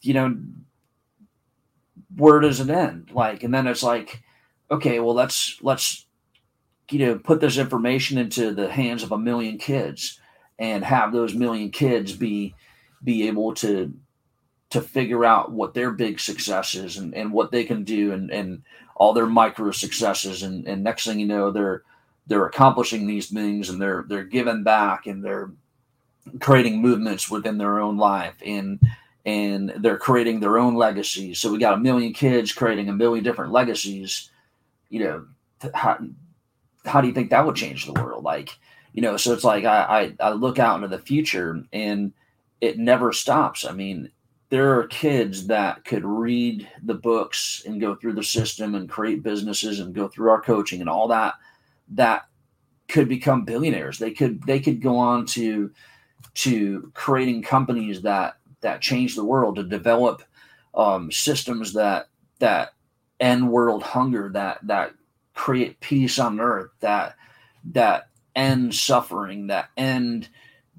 you 0.02 0.13
know 0.13 0.36
where 2.21 2.39
does 2.39 2.60
it 2.60 2.69
end? 2.69 3.10
Like 3.12 3.43
and 3.43 3.53
then 3.53 3.65
it's 3.65 3.84
like 3.84 4.21
okay 4.69 4.99
well 4.99 5.15
let's 5.15 5.57
let's 5.62 6.05
you 6.91 6.99
know 6.99 7.17
put 7.17 7.41
this 7.41 7.57
information 7.57 8.19
into 8.19 8.53
the 8.53 8.69
hands 8.69 9.01
of 9.01 9.12
a 9.12 9.17
million 9.17 9.57
kids 9.57 10.19
and 10.60 10.84
have 10.84 11.12
those 11.12 11.34
million 11.34 11.71
kids 11.71 12.13
be 12.13 12.53
be 13.03 13.27
able 13.27 13.55
to 13.55 13.91
to 14.69 14.81
figure 14.81 15.25
out 15.25 15.51
what 15.51 15.73
their 15.73 15.91
big 15.91 16.19
success 16.19 16.75
is 16.75 16.95
and, 16.95 17.13
and 17.15 17.34
what 17.34 17.51
they 17.51 17.63
can 17.63 17.84
do 17.84 18.13
and, 18.13 18.31
and 18.31 18.62
all 18.95 19.13
their 19.13 19.25
micro 19.25 19.71
successes. 19.71 20.43
And, 20.43 20.65
and 20.67 20.84
next 20.84 21.05
thing 21.05 21.19
you 21.19 21.27
know 21.27 21.51
they're 21.51 21.81
they're 22.27 22.45
accomplishing 22.45 23.07
these 23.07 23.29
things 23.29 23.69
and 23.69 23.81
they're 23.81 24.05
they're 24.07 24.23
giving 24.23 24.63
back 24.63 25.07
and 25.07 25.25
they're 25.25 25.51
creating 26.39 26.81
movements 26.81 27.31
within 27.31 27.57
their 27.57 27.79
own 27.79 27.97
life. 27.97 28.36
And 28.45 28.79
and 29.25 29.73
they're 29.79 29.97
creating 29.97 30.39
their 30.39 30.57
own 30.57 30.75
legacies. 30.75 31.39
So 31.39 31.51
we 31.51 31.60
got 31.60 31.75
a 31.75 31.77
million 31.77 32.13
kids 32.13 32.53
creating 32.53 32.89
a 32.89 32.93
million 32.93 33.23
different 33.23 33.51
legacies. 33.51 34.31
You 34.89 34.99
know 34.99 35.25
how, 35.73 35.99
how 36.86 37.01
do 37.01 37.07
you 37.07 37.13
think 37.13 37.29
that 37.29 37.45
would 37.45 37.55
change 37.55 37.86
the 37.86 37.93
world? 37.93 38.23
Like 38.23 38.57
you 38.93 39.01
know 39.01 39.15
so 39.15 39.31
it's 39.31 39.45
like 39.45 39.63
I, 39.63 40.13
I 40.19 40.27
i 40.27 40.31
look 40.31 40.60
out 40.60 40.75
into 40.75 40.89
the 40.89 41.01
future 41.01 41.63
and 41.71 42.13
it 42.60 42.77
never 42.77 43.13
stops. 43.13 43.65
I 43.65 43.71
mean 43.71 44.12
there 44.49 44.77
are 44.77 44.88
kids 44.88 45.47
that 45.47 45.86
could 45.86 46.03
read 46.03 46.67
the 46.84 46.93
books 46.93 47.63
and 47.65 47.79
go 47.79 47.95
through 47.95 48.13
the 48.13 48.23
system 48.23 48.75
and 48.75 48.89
create 48.89 49.23
businesses 49.23 49.79
and 49.79 49.95
go 49.95 50.10
through 50.10 50.29
our 50.29 50.41
coaching 50.41 50.81
and 50.81 50.89
all 50.89 51.07
that 51.07 51.36
that 51.88 52.23
could 52.89 53.07
become 53.07 53.45
billionaires. 53.45 53.97
They 53.97 54.12
could 54.12 54.43
they 54.43 54.60
could 54.60 54.81
go 54.81 54.97
on 54.97 55.25
to 55.27 55.71
to 56.34 56.91
creating 56.93 57.43
companies 57.43 58.01
that 58.01 58.36
that 58.62 58.82
change 58.82 59.15
the 59.15 59.26
world 59.26 59.56
to 59.56 59.63
develop 59.63 60.24
um, 60.74 61.12
systems 61.12 61.74
that 61.74 62.08
that 62.39 62.74
end 63.19 63.52
world 63.52 63.84
hunger 63.84 64.30
that 64.34 64.60
that 64.63 64.93
create 65.34 65.80
peace 65.80 66.19
on 66.19 66.39
earth 66.39 66.71
that 66.80 67.15
that 67.63 68.10
end 68.36 68.74
suffering 68.74 69.47
that 69.47 69.69
end 69.78 70.30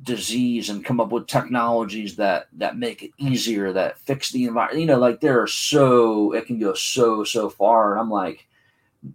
disease 0.03 0.69
and 0.69 0.85
come 0.85 1.01
up 1.01 1.13
with 1.13 1.27
technologies 1.27 2.17
that 2.17 2.49
that 2.53 2.77
make 2.77 3.03
it 3.03 3.11
easier 3.19 3.73
that 3.73 3.99
fix 3.99 4.33
the 4.33 4.45
environment 4.45 4.81
you 4.81 4.87
know 4.87 4.99
like 4.99 5.21
there 5.21 5.41
are 5.41 5.47
so 5.47 6.33
it 6.33 6.47
can 6.47 6.59
go 6.59 6.75
so 6.75 7.23
so 7.23 7.49
far. 7.49 7.93
And 7.93 8.01
i'm 8.01 8.11
like 8.11 8.47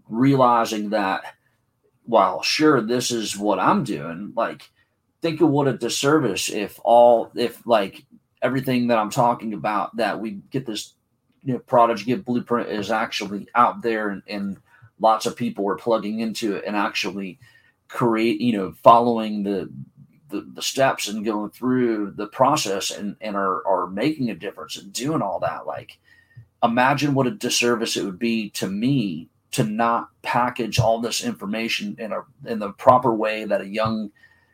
realizing 0.08 0.91
that 0.91 1.23
while 2.03 2.41
sure 2.41 2.80
this 2.82 3.12
is 3.12 3.38
what 3.38 3.60
i'm 3.60 3.84
doing 3.84 4.32
like 4.36 4.69
think 5.21 5.41
of 5.41 5.49
what 5.49 5.67
a 5.67 5.77
disservice 5.77 6.49
if 6.49 6.80
all 6.84 7.32
if 7.36 7.65
like 7.67 8.06
everything 8.47 8.88
that 8.88 8.97
i'm 8.97 9.10
talking 9.10 9.53
about 9.53 9.95
that 9.95 10.19
we 10.19 10.31
get 10.51 10.65
this 10.65 10.93
you 11.43 11.53
know 11.53 11.60
prodigy 11.60 12.05
kid 12.05 12.25
blueprint 12.25 12.69
is 12.69 12.91
actually 12.91 13.47
out 13.55 13.81
there 13.81 14.10
and, 14.10 14.23
and 14.27 14.57
lots 14.99 15.25
of 15.25 15.36
people 15.36 15.67
are 15.69 15.75
plugging 15.75 16.21
into 16.21 16.55
it 16.55 16.63
and 16.65 16.75
actually 16.75 17.38
create 17.88 18.41
you 18.41 18.53
know 18.53 18.71
following 18.83 19.43
the 19.43 19.69
the, 20.29 20.41
the 20.53 20.62
steps 20.62 21.07
and 21.07 21.25
going 21.25 21.49
through 21.51 22.12
the 22.12 22.27
process 22.27 22.91
and, 22.91 23.15
and 23.21 23.36
are, 23.36 23.65
are 23.65 23.88
making 23.88 24.29
a 24.29 24.36
difference 24.36 24.77
and 24.77 24.91
doing 24.91 25.21
all 25.21 25.39
that. 25.39 25.65
Like, 25.65 25.97
imagine 26.63 27.13
what 27.13 27.27
a 27.27 27.31
disservice 27.31 27.97
it 27.97 28.03
would 28.03 28.19
be 28.19 28.49
to 28.51 28.67
me 28.67 29.29
to 29.51 29.63
not 29.63 30.10
package 30.21 30.79
all 30.79 30.99
this 30.99 31.23
information 31.23 31.95
in 31.99 32.12
a 32.12 32.21
in 32.45 32.60
the 32.60 32.71
proper 32.73 33.13
way 33.13 33.45
that 33.45 33.62
a 33.62 33.67
young, 33.67 34.12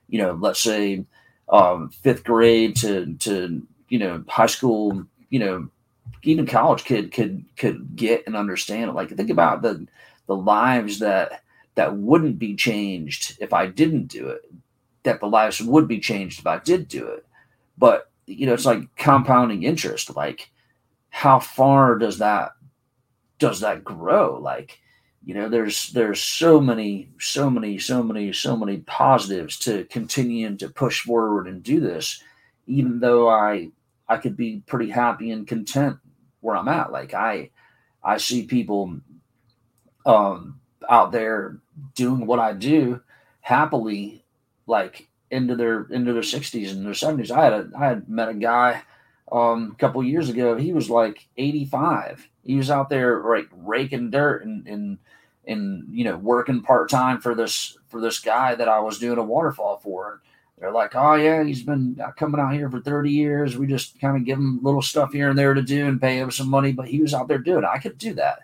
you 0.07 0.19
know, 0.21 0.37
let's 0.39 0.61
say 0.61 1.03
um, 1.49 1.89
fifth 1.89 2.23
grade 2.23 2.75
to 2.77 3.15
to 3.19 3.65
you 3.93 3.99
know 3.99 4.23
high 4.27 4.47
school, 4.47 5.05
you 5.29 5.39
know, 5.39 5.69
even 6.23 6.47
college 6.47 6.83
kid 6.83 7.11
could 7.11 7.45
could 7.55 7.95
get 7.95 8.23
and 8.25 8.35
understand 8.35 8.89
it. 8.89 8.93
Like 8.93 9.09
think 9.09 9.29
about 9.29 9.61
the 9.61 9.85
the 10.25 10.35
lives 10.35 10.97
that 10.99 11.43
that 11.75 11.95
wouldn't 11.95 12.39
be 12.39 12.55
changed 12.55 13.37
if 13.39 13.53
I 13.53 13.67
didn't 13.67 14.07
do 14.07 14.29
it 14.29 14.41
that 15.03 15.19
the 15.19 15.27
lives 15.27 15.61
would 15.61 15.87
be 15.87 15.99
changed 15.99 16.39
if 16.39 16.47
I 16.47 16.57
did 16.57 16.87
do 16.87 17.05
it. 17.07 17.25
But 17.77 18.09
you 18.25 18.47
know, 18.47 18.53
it's 18.53 18.65
like 18.65 18.95
compounding 18.95 19.61
interest. 19.61 20.15
Like, 20.15 20.49
how 21.09 21.39
far 21.39 21.99
does 21.99 22.17
that 22.17 22.53
does 23.37 23.59
that 23.59 23.83
grow? 23.83 24.39
Like, 24.39 24.79
you 25.23 25.33
know 25.33 25.49
there's 25.49 25.91
there's 25.91 26.21
so 26.21 26.59
many 26.59 27.09
so 27.19 27.49
many 27.49 27.77
so 27.77 28.03
many 28.03 28.33
so 28.33 28.57
many 28.57 28.77
positives 28.79 29.57
to 29.59 29.85
continuing 29.85 30.57
to 30.57 30.69
push 30.69 31.01
forward 31.01 31.47
and 31.47 31.63
do 31.63 31.79
this 31.79 32.21
even 32.67 32.99
though 32.99 33.29
i 33.29 33.69
i 34.13 34.17
could 34.17 34.37
be 34.37 34.63
pretty 34.65 34.89
happy 34.89 35.31
and 35.31 35.47
content 35.47 35.97
where 36.41 36.55
i'm 36.55 36.67
at. 36.67 36.91
Like 36.91 37.13
i 37.13 37.49
i 38.03 38.17
see 38.17 38.45
people 38.45 38.99
um 40.05 40.59
out 40.89 41.11
there 41.11 41.59
doing 41.95 42.25
what 42.25 42.39
i 42.39 42.53
do 42.53 43.01
happily 43.41 44.23
like 44.67 45.07
into 45.31 45.55
their 45.55 45.83
into 45.85 46.13
their 46.13 46.21
60s 46.21 46.71
and 46.71 46.85
their 46.85 46.93
70s 46.93 47.31
i 47.31 47.43
had 47.43 47.53
a 47.53 47.69
i 47.77 47.85
had 47.85 48.09
met 48.09 48.29
a 48.29 48.33
guy 48.33 48.81
um 49.31 49.71
a 49.73 49.75
couple 49.79 50.03
years 50.03 50.29
ago. 50.29 50.57
He 50.57 50.73
was 50.73 50.89
like 50.89 51.27
85 51.37 52.29
he 52.43 52.55
was 52.55 52.69
out 52.69 52.89
there 52.89 53.23
like 53.23 53.47
raking 53.51 54.11
dirt 54.11 54.45
and 54.45 54.67
and 54.67 54.97
and 55.47 55.87
you 55.91 56.03
know 56.03 56.17
working 56.17 56.61
part 56.61 56.89
time 56.89 57.19
for 57.19 57.33
this 57.35 57.77
for 57.87 58.01
this 58.01 58.19
guy 58.19 58.55
that 58.55 58.67
I 58.67 58.79
was 58.79 58.99
doing 58.99 59.17
a 59.17 59.23
waterfall 59.23 59.77
for. 59.77 60.21
They're 60.59 60.71
like, 60.71 60.95
oh 60.95 61.15
yeah, 61.15 61.43
he's 61.43 61.63
been 61.63 61.99
coming 62.15 62.39
out 62.39 62.53
here 62.53 62.69
for 62.69 62.79
thirty 62.79 63.11
years. 63.11 63.57
We 63.57 63.67
just 63.67 63.99
kind 63.99 64.15
of 64.15 64.25
give 64.25 64.37
him 64.37 64.63
little 64.63 64.81
stuff 64.81 65.11
here 65.11 65.29
and 65.29 65.37
there 65.37 65.53
to 65.53 65.61
do 65.61 65.87
and 65.87 65.99
pay 65.99 66.19
him 66.19 66.31
some 66.31 66.49
money, 66.49 66.71
but 66.71 66.87
he 66.87 67.01
was 67.01 67.13
out 67.13 67.27
there 67.27 67.39
doing. 67.39 67.63
It. 67.63 67.69
I 67.69 67.79
could 67.79 67.97
do 67.97 68.13
that. 68.13 68.39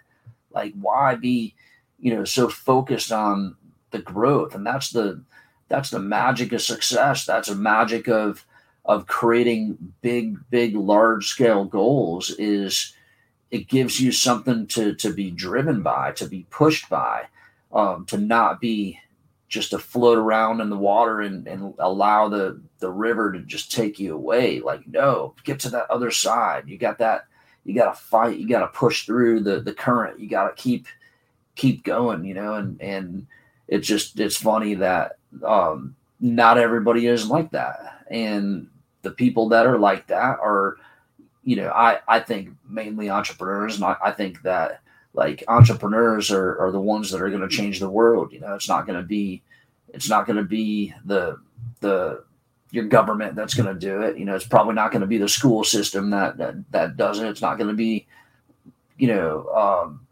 Like, 0.52 0.74
why 0.80 1.16
be, 1.16 1.56
you 2.00 2.14
know, 2.14 2.26
so 2.26 2.50
focused 2.50 3.12
on 3.12 3.56
the 3.92 4.00
growth? 4.00 4.56
And 4.56 4.66
that's 4.66 4.90
the 4.90 5.24
that's 5.70 5.92
the 5.92 6.00
magic 6.00 6.52
of 6.52 6.62
success. 6.62 7.26
That's 7.26 7.50
the 7.50 7.56
magic 7.56 8.08
of 8.08 8.46
of 8.86 9.06
creating 9.06 9.78
big, 10.02 10.38
big, 10.50 10.76
large 10.76 11.28
scale 11.28 11.64
goals. 11.64 12.32
Is 12.32 12.94
it 13.52 13.68
gives 13.68 14.00
you 14.00 14.12
something 14.12 14.68
to 14.68 14.96
to 14.96 15.14
be 15.14 15.30
driven 15.32 15.84
by, 15.84 16.12
to 16.14 16.28
be 16.28 16.48
pushed 16.50 16.90
by, 16.90 17.28
um, 17.72 18.06
to 18.08 18.18
not 18.18 18.60
be 18.60 19.00
just 19.50 19.72
to 19.72 19.80
float 19.80 20.18
around 20.18 20.62
in 20.62 20.70
the 20.70 20.78
water 20.78 21.22
and, 21.22 21.48
and 21.48 21.74
allow 21.80 22.30
the 22.30 22.62
the 22.80 22.90
river 22.90 23.32
to 23.32 23.40
just 23.40 23.72
take 23.72 24.00
you 24.00 24.16
away. 24.16 24.62
Like, 24.62 24.88
no, 24.88 25.34
get 25.44 25.60
to 25.62 25.70
that 25.72 25.90
other 25.90 26.12
side. 26.12 26.70
You 26.70 26.78
got 26.78 27.00
that. 27.00 27.26
You 27.66 27.76
got 27.76 27.94
to 27.94 28.00
fight. 28.00 28.40
You 28.40 28.48
got 28.48 28.62
to 28.62 28.68
push 28.68 29.06
through 29.06 29.42
the 29.42 29.60
the 29.60 29.74
current. 29.74 30.20
You 30.20 30.30
got 30.30 30.48
to 30.48 30.62
keep 30.62 30.88
keep 31.56 31.84
going. 31.84 32.24
You 32.24 32.36
know, 32.36 32.54
and 32.56 32.80
and 32.82 33.28
it's 33.68 33.88
just 33.88 34.20
it's 34.20 34.38
funny 34.38 34.76
that 34.76 35.18
um, 35.44 35.96
not 36.20 36.58
everybody 36.58 37.08
is 37.08 37.28
like 37.28 37.52
that, 37.52 38.04
and 38.10 38.68
the 39.02 39.12
people 39.12 39.50
that 39.50 39.66
are 39.66 39.80
like 39.80 40.08
that 40.08 40.40
are 40.40 40.78
you 41.44 41.56
know, 41.56 41.70
I, 41.70 42.00
I 42.08 42.20
think 42.20 42.50
mainly 42.68 43.10
entrepreneurs, 43.10 43.76
and 43.76 43.86
I, 43.86 43.96
I 44.06 44.12
think 44.12 44.44
that 44.44 44.82
like 45.14 45.44
entrepreneurs 45.48 46.32
are, 46.32 46.58
are 46.60 46.72
the 46.72 46.80
ones 46.80 47.12
that 47.12 47.22
are 47.22 47.30
going 47.30 47.42
to 47.42 47.48
change 47.48 47.80
the 47.80 47.90
world. 47.90 48.32
You 48.32 48.40
know, 48.40 48.54
it's 48.56 48.70
not 48.70 48.86
going 48.86 49.00
to 49.00 49.06
be, 49.06 49.42
it's 49.94 50.10
not 50.10 50.26
going 50.28 50.38
to 50.38 50.44
be 50.44 50.94
the, 51.06 51.38
the, 51.80 52.24
your 52.72 52.86
government 52.86 53.36
that's 53.36 53.56
going 53.56 53.74
to 53.74 53.80
do 53.80 54.02
it. 54.02 54.18
You 54.18 54.26
know, 54.26 54.36
it's 54.36 54.46
probably 54.46 54.76
not 54.76 54.92
going 54.92 55.02
to 55.02 55.08
be 55.08 55.18
the 55.18 55.28
school 55.28 55.64
system 55.64 56.12
that, 56.12 56.38
that, 56.38 56.72
that 56.72 56.98
does 56.98 57.20
it. 57.20 57.28
It's 57.28 57.42
not 57.42 57.58
going 57.58 57.70
to 57.70 57.76
be, 57.76 58.06
you 58.98 59.08
know, 59.08 59.48
um, 59.50 60.08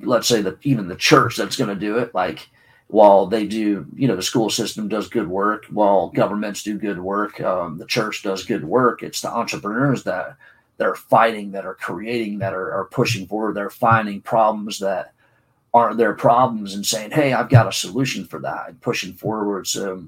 let's 0.00 0.26
say 0.26 0.42
that 0.42 0.58
even 0.62 0.88
the 0.88 0.96
church 0.96 1.36
that's 1.36 1.56
going 1.56 1.70
to 1.70 1.76
do 1.76 1.98
it. 1.98 2.14
Like, 2.14 2.48
while 2.88 3.26
they 3.26 3.46
do, 3.46 3.86
you 3.94 4.08
know, 4.08 4.16
the 4.16 4.22
school 4.22 4.50
system 4.50 4.88
does 4.88 5.08
good 5.08 5.28
work, 5.28 5.66
while 5.70 6.10
governments 6.10 6.62
do 6.62 6.78
good 6.78 6.98
work, 6.98 7.40
um, 7.40 7.78
the 7.78 7.86
church 7.86 8.22
does 8.22 8.44
good 8.44 8.64
work. 8.64 9.02
It's 9.02 9.20
the 9.20 9.30
entrepreneurs 9.30 10.04
that 10.04 10.36
that 10.76 10.86
are 10.86 10.94
fighting, 10.94 11.52
that 11.52 11.66
are 11.66 11.74
creating, 11.74 12.38
that 12.38 12.52
are, 12.52 12.72
are 12.72 12.86
pushing 12.86 13.26
forward. 13.26 13.54
They're 13.54 13.70
finding 13.70 14.20
problems 14.20 14.78
that 14.80 15.12
aren't 15.72 15.98
their 15.98 16.14
problems 16.14 16.74
and 16.74 16.84
saying, 16.86 17.10
"Hey, 17.10 17.32
I've 17.32 17.48
got 17.48 17.68
a 17.68 17.72
solution 17.72 18.26
for 18.26 18.40
that," 18.40 18.68
and 18.68 18.80
pushing 18.80 19.14
forward. 19.14 19.66
So, 19.66 20.04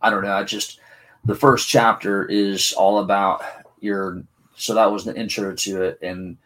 I 0.00 0.10
don't 0.10 0.24
know. 0.24 0.34
I 0.34 0.44
just 0.44 0.80
the 1.24 1.34
first 1.34 1.68
chapter 1.68 2.24
is 2.24 2.72
all 2.72 2.98
about 2.98 3.42
your. 3.80 4.22
So 4.56 4.74
that 4.74 4.92
was 4.92 5.04
the 5.04 5.16
intro 5.16 5.54
to 5.54 5.82
it, 5.82 5.98
and 6.02 6.36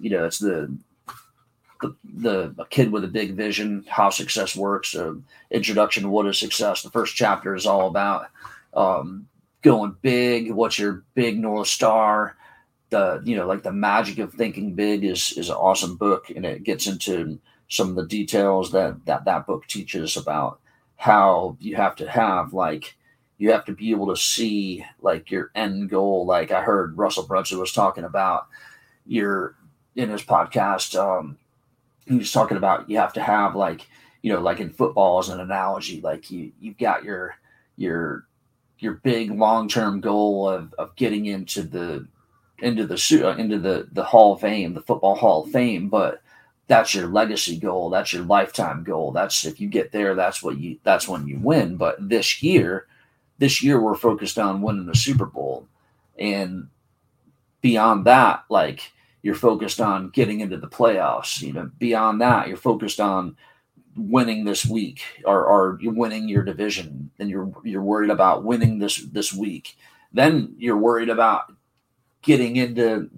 you 0.00 0.10
know, 0.10 0.24
it's 0.24 0.38
the 0.38 0.76
the, 1.80 1.94
the 2.04 2.54
a 2.58 2.66
kid 2.66 2.90
with 2.90 3.04
a 3.04 3.08
big 3.08 3.34
vision, 3.34 3.84
how 3.88 4.10
success 4.10 4.56
works, 4.56 4.94
uh, 4.94 5.14
introduction 5.50 6.04
to 6.04 6.08
what 6.08 6.26
is 6.26 6.38
success. 6.38 6.82
The 6.82 6.90
first 6.90 7.14
chapter 7.14 7.54
is 7.54 7.66
all 7.66 7.88
about 7.88 8.28
um, 8.74 9.28
going 9.62 9.96
big. 10.02 10.52
What's 10.52 10.78
your 10.78 11.04
big 11.14 11.38
north 11.38 11.68
star? 11.68 12.36
The 12.90 13.20
you 13.24 13.36
know 13.36 13.46
like 13.46 13.62
the 13.62 13.72
magic 13.72 14.18
of 14.18 14.32
thinking 14.32 14.74
big 14.74 15.04
is 15.04 15.32
is 15.36 15.48
an 15.48 15.56
awesome 15.56 15.96
book, 15.96 16.30
and 16.30 16.46
it 16.46 16.62
gets 16.62 16.86
into 16.86 17.38
some 17.68 17.90
of 17.90 17.96
the 17.96 18.06
details 18.06 18.70
that 18.72 19.04
that 19.06 19.24
that 19.24 19.46
book 19.46 19.66
teaches 19.66 20.16
about 20.16 20.60
how 20.96 21.56
you 21.60 21.76
have 21.76 21.96
to 21.96 22.08
have 22.08 22.52
like 22.52 22.96
you 23.38 23.50
have 23.50 23.64
to 23.66 23.72
be 23.72 23.90
able 23.90 24.06
to 24.08 24.16
see 24.20 24.84
like 25.00 25.30
your 25.30 25.50
end 25.54 25.90
goal. 25.90 26.26
Like 26.26 26.50
I 26.50 26.62
heard 26.62 26.96
Russell 26.96 27.26
Brunson 27.26 27.58
was 27.58 27.72
talking 27.72 28.04
about 28.04 28.46
your 29.06 29.56
in 29.94 30.10
his 30.10 30.22
podcast. 30.22 30.98
Um, 30.98 31.38
he 32.06 32.16
was 32.16 32.32
talking 32.32 32.56
about 32.56 32.88
you 32.88 32.98
have 32.98 33.12
to 33.14 33.22
have 33.22 33.56
like 33.56 33.86
you 34.22 34.32
know 34.32 34.40
like 34.40 34.60
in 34.60 34.70
football 34.70 35.18
as 35.18 35.28
an 35.28 35.40
analogy 35.40 36.00
like 36.00 36.30
you 36.30 36.52
you've 36.60 36.78
got 36.78 37.04
your 37.04 37.34
your 37.76 38.26
your 38.78 38.94
big 38.94 39.30
long-term 39.30 40.00
goal 40.00 40.48
of, 40.48 40.74
of 40.74 40.94
getting 40.96 41.26
into 41.26 41.62
the 41.62 42.06
into 42.60 42.86
the 42.86 43.22
uh, 43.24 43.36
into 43.36 43.58
the 43.58 43.88
the 43.92 44.04
hall 44.04 44.34
of 44.34 44.40
fame 44.40 44.74
the 44.74 44.82
football 44.82 45.14
hall 45.14 45.44
of 45.44 45.50
fame 45.50 45.88
but 45.88 46.22
that's 46.68 46.94
your 46.94 47.06
legacy 47.06 47.58
goal 47.58 47.90
that's 47.90 48.12
your 48.12 48.24
lifetime 48.24 48.82
goal 48.82 49.12
that's 49.12 49.44
if 49.44 49.60
you 49.60 49.68
get 49.68 49.92
there 49.92 50.14
that's 50.14 50.42
what 50.42 50.58
you 50.58 50.78
that's 50.82 51.08
when 51.08 51.26
you 51.26 51.38
win 51.38 51.76
but 51.76 51.96
this 52.08 52.42
year 52.42 52.86
this 53.38 53.62
year 53.62 53.80
we're 53.80 53.94
focused 53.94 54.38
on 54.38 54.62
winning 54.62 54.86
the 54.86 54.94
super 54.94 55.26
bowl 55.26 55.68
and 56.18 56.68
beyond 57.60 58.06
that 58.06 58.44
like 58.48 58.92
you're 59.26 59.34
focused 59.34 59.80
on 59.80 60.10
getting 60.10 60.38
into 60.38 60.56
the 60.56 60.68
playoffs. 60.68 61.42
You 61.42 61.52
know, 61.52 61.68
beyond 61.80 62.20
that, 62.20 62.46
you're 62.46 62.56
focused 62.56 63.00
on 63.00 63.36
winning 63.96 64.44
this 64.44 64.64
week 64.64 65.02
or, 65.24 65.44
or 65.44 65.78
you're 65.80 65.92
winning 65.92 66.28
your 66.28 66.44
division 66.44 67.10
and 67.18 67.28
you're 67.28 67.52
you're 67.64 67.82
worried 67.82 68.10
about 68.10 68.44
winning 68.44 68.78
this 68.78 68.98
this 69.06 69.32
week. 69.32 69.76
Then 70.12 70.54
you're 70.58 70.76
worried 70.76 71.08
about 71.08 71.52
getting 72.26 72.56
into 72.56 73.10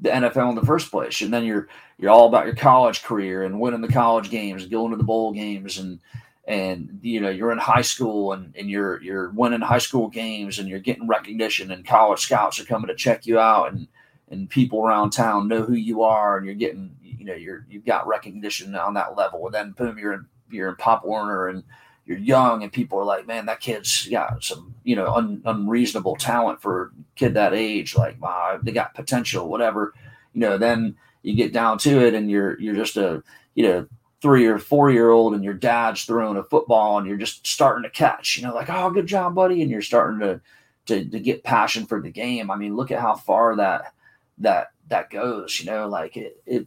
the 0.00 0.10
NFL 0.10 0.50
in 0.50 0.56
the 0.56 0.66
first 0.66 0.90
place. 0.90 1.20
And 1.20 1.32
then 1.32 1.44
you're 1.44 1.68
you're 1.98 2.10
all 2.10 2.26
about 2.26 2.46
your 2.46 2.56
college 2.56 3.02
career 3.02 3.44
and 3.44 3.60
winning 3.60 3.80
the 3.80 3.88
college 3.88 4.28
games, 4.30 4.66
going 4.66 4.90
to 4.90 4.96
the 4.96 5.04
bowl 5.04 5.32
games 5.32 5.78
and 5.78 6.00
and 6.48 7.00
you 7.02 7.20
know 7.20 7.30
you're 7.30 7.52
in 7.52 7.58
high 7.58 7.82
school 7.82 8.32
and, 8.32 8.54
and 8.56 8.68
you're 8.68 9.00
you're 9.02 9.30
winning 9.30 9.60
high 9.60 9.78
school 9.78 10.08
games 10.08 10.58
and 10.58 10.68
you're 10.68 10.78
getting 10.78 11.08
recognition 11.08 11.72
and 11.72 11.86
college 11.86 12.20
scouts 12.20 12.60
are 12.60 12.64
coming 12.64 12.86
to 12.86 12.94
check 12.94 13.26
you 13.26 13.38
out 13.38 13.72
and 13.72 13.88
and 14.28 14.50
people 14.50 14.84
around 14.84 15.10
town 15.10 15.48
know 15.48 15.62
who 15.62 15.74
you 15.74 16.02
are, 16.02 16.36
and 16.36 16.46
you're 16.46 16.54
getting, 16.54 16.96
you 17.00 17.24
know, 17.24 17.34
you're 17.34 17.64
you've 17.68 17.84
got 17.84 18.06
recognition 18.06 18.74
on 18.74 18.94
that 18.94 19.16
level. 19.16 19.46
And 19.46 19.54
then 19.54 19.70
boom, 19.72 19.98
you're 19.98 20.14
in 20.14 20.26
you're 20.50 20.68
in 20.68 20.76
Pop 20.76 21.04
Warner, 21.04 21.48
and 21.48 21.62
you're 22.06 22.18
young, 22.18 22.62
and 22.62 22.72
people 22.72 22.98
are 22.98 23.04
like, 23.04 23.26
man, 23.26 23.46
that 23.46 23.60
kid's 23.60 24.06
got 24.08 24.42
some, 24.42 24.74
you 24.84 24.96
know, 24.96 25.12
un, 25.12 25.42
unreasonable 25.44 26.16
talent 26.16 26.62
for 26.62 26.82
a 26.82 26.90
kid 27.16 27.34
that 27.34 27.52
age. 27.52 27.96
Like, 27.96 28.20
wow, 28.20 28.58
they 28.62 28.72
got 28.72 28.94
potential, 28.94 29.48
whatever. 29.48 29.92
You 30.32 30.40
know, 30.40 30.58
then 30.58 30.96
you 31.22 31.34
get 31.34 31.52
down 31.52 31.78
to 31.78 32.06
it, 32.06 32.14
and 32.14 32.30
you're 32.30 32.58
you're 32.60 32.76
just 32.76 32.96
a, 32.96 33.22
you 33.54 33.64
know, 33.64 33.86
three 34.22 34.46
or 34.46 34.58
four 34.58 34.90
year 34.90 35.10
old 35.10 35.34
and 35.34 35.44
your 35.44 35.54
dad's 35.54 36.04
throwing 36.04 36.38
a 36.38 36.42
football 36.42 36.98
and 36.98 37.06
you're 37.06 37.18
just 37.18 37.46
starting 37.46 37.82
to 37.82 37.90
catch, 37.90 38.36
you 38.36 38.42
know, 38.42 38.54
like, 38.54 38.70
oh, 38.70 38.90
good 38.90 39.06
job, 39.06 39.34
buddy. 39.34 39.60
And 39.60 39.70
you're 39.70 39.82
starting 39.82 40.20
to, 40.20 40.40
to, 40.86 41.04
to 41.04 41.20
get 41.20 41.44
passion 41.44 41.86
for 41.86 42.00
the 42.00 42.10
game. 42.10 42.50
I 42.50 42.56
mean, 42.56 42.74
look 42.74 42.90
at 42.90 43.00
how 43.00 43.14
far 43.14 43.56
that, 43.56 43.92
that 44.38 44.68
that 44.88 45.10
goes 45.10 45.60
you 45.60 45.66
know 45.66 45.88
like 45.88 46.16
it 46.16 46.42
it 46.46 46.66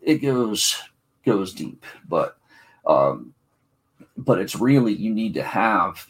it 0.00 0.18
goes 0.18 0.80
goes 1.24 1.52
deep 1.52 1.84
but 2.08 2.36
um 2.86 3.34
but 4.18 4.38
it's 4.38 4.56
really 4.56 4.92
you 4.92 5.14
need 5.14 5.34
to 5.34 5.42
have 5.42 6.06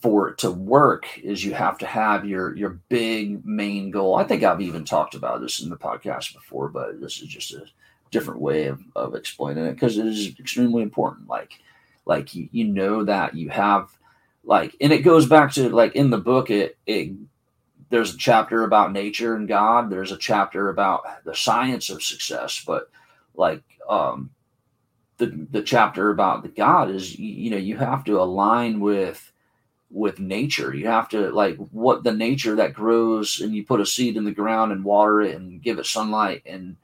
for 0.00 0.28
it 0.28 0.38
to 0.38 0.50
work 0.50 1.18
is 1.18 1.44
you 1.44 1.54
have 1.54 1.78
to 1.78 1.86
have 1.86 2.24
your 2.24 2.56
your 2.56 2.80
big 2.88 3.44
main 3.44 3.90
goal 3.90 4.16
i 4.16 4.24
think 4.24 4.42
i've 4.42 4.60
even 4.60 4.84
talked 4.84 5.14
about 5.14 5.40
this 5.40 5.62
in 5.62 5.70
the 5.70 5.76
podcast 5.76 6.34
before 6.34 6.68
but 6.68 7.00
this 7.00 7.22
is 7.22 7.28
just 7.28 7.52
a 7.52 7.64
different 8.10 8.40
way 8.40 8.66
of, 8.66 8.80
of 8.96 9.14
explaining 9.14 9.64
it 9.64 9.72
because 9.72 9.96
it 9.96 10.06
is 10.06 10.38
extremely 10.38 10.82
important 10.82 11.28
like 11.28 11.60
like 12.06 12.34
you, 12.34 12.48
you 12.52 12.64
know 12.64 13.04
that 13.04 13.34
you 13.34 13.48
have 13.48 13.90
like 14.44 14.76
and 14.80 14.92
it 14.92 14.98
goes 14.98 15.26
back 15.26 15.52
to 15.52 15.68
like 15.70 15.94
in 15.94 16.10
the 16.10 16.18
book 16.18 16.50
it 16.50 16.76
it 16.86 17.12
there's 17.94 18.12
a 18.12 18.18
chapter 18.18 18.64
about 18.64 18.90
nature 18.90 19.36
and 19.36 19.46
God. 19.46 19.88
There's 19.88 20.10
a 20.10 20.16
chapter 20.16 20.68
about 20.68 21.24
the 21.24 21.34
science 21.34 21.90
of 21.90 22.02
success, 22.02 22.60
but 22.66 22.90
like 23.36 23.62
um, 23.88 24.30
the 25.18 25.46
the 25.50 25.62
chapter 25.62 26.10
about 26.10 26.42
the 26.42 26.48
God 26.48 26.90
is 26.90 27.18
you, 27.18 27.50
know 27.50 27.56
you 27.56 27.76
have 27.76 28.04
to 28.04 28.20
align 28.20 28.80
with 28.80 29.32
with 29.90 30.18
nature. 30.18 30.74
You 30.74 30.88
have 30.88 31.08
to 31.10 31.30
like 31.30 31.56
what 31.70 32.02
the 32.02 32.12
nature 32.12 32.56
that 32.56 32.74
grows 32.74 33.40
and 33.40 33.54
you 33.54 33.64
put 33.64 33.80
a 33.80 33.86
seed 33.86 34.16
in 34.16 34.24
the 34.24 34.32
ground 34.32 34.72
and 34.72 34.84
water 34.84 35.22
it 35.22 35.36
and 35.36 35.62
give 35.62 35.78
it 35.78 35.86
sunlight 35.86 36.42
and 36.46 36.76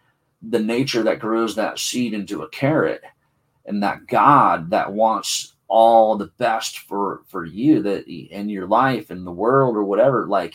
the 0.42 0.60
nature 0.60 1.02
that 1.02 1.18
grows 1.18 1.54
that 1.56 1.78
seed 1.78 2.14
into 2.14 2.42
a 2.42 2.48
carrot 2.48 3.02
and 3.66 3.82
that 3.82 4.06
God 4.06 4.70
that 4.70 4.92
wants 4.92 5.54
all 5.68 6.16
the 6.16 6.30
best 6.38 6.80
for 6.80 7.22
for 7.26 7.44
you 7.44 7.82
that 7.82 8.06
in 8.08 8.48
your 8.48 8.66
life 8.66 9.10
and 9.10 9.26
the 9.26 9.32
world 9.32 9.76
or 9.76 9.84
whatever 9.84 10.26
like 10.26 10.54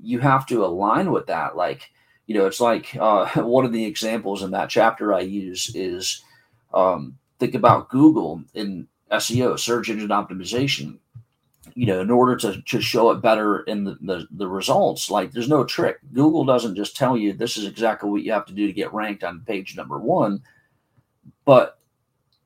you 0.00 0.20
have 0.20 0.46
to 0.46 0.64
align 0.64 1.10
with 1.10 1.26
that 1.26 1.56
like 1.56 1.90
you 2.26 2.34
know 2.34 2.46
it's 2.46 2.60
like 2.60 2.96
uh, 3.00 3.26
one 3.42 3.64
of 3.64 3.72
the 3.72 3.84
examples 3.84 4.42
in 4.42 4.50
that 4.52 4.70
chapter 4.70 5.12
i 5.12 5.20
use 5.20 5.74
is 5.74 6.22
um, 6.74 7.16
think 7.38 7.54
about 7.54 7.88
google 7.88 8.42
in 8.54 8.86
seo 9.12 9.58
search 9.58 9.88
engine 9.88 10.08
optimization 10.08 10.98
you 11.74 11.86
know 11.86 12.00
in 12.00 12.10
order 12.10 12.36
to, 12.36 12.60
to 12.62 12.80
show 12.80 13.10
it 13.10 13.20
better 13.20 13.60
in 13.60 13.84
the, 13.84 13.96
the, 14.00 14.26
the 14.32 14.48
results 14.48 15.10
like 15.10 15.32
there's 15.32 15.48
no 15.48 15.64
trick 15.64 15.98
google 16.12 16.44
doesn't 16.44 16.76
just 16.76 16.96
tell 16.96 17.16
you 17.16 17.32
this 17.32 17.56
is 17.56 17.66
exactly 17.66 18.08
what 18.08 18.22
you 18.22 18.32
have 18.32 18.46
to 18.46 18.54
do 18.54 18.66
to 18.66 18.72
get 18.72 18.92
ranked 18.92 19.24
on 19.24 19.44
page 19.46 19.76
number 19.76 19.98
one 19.98 20.42
but 21.44 21.76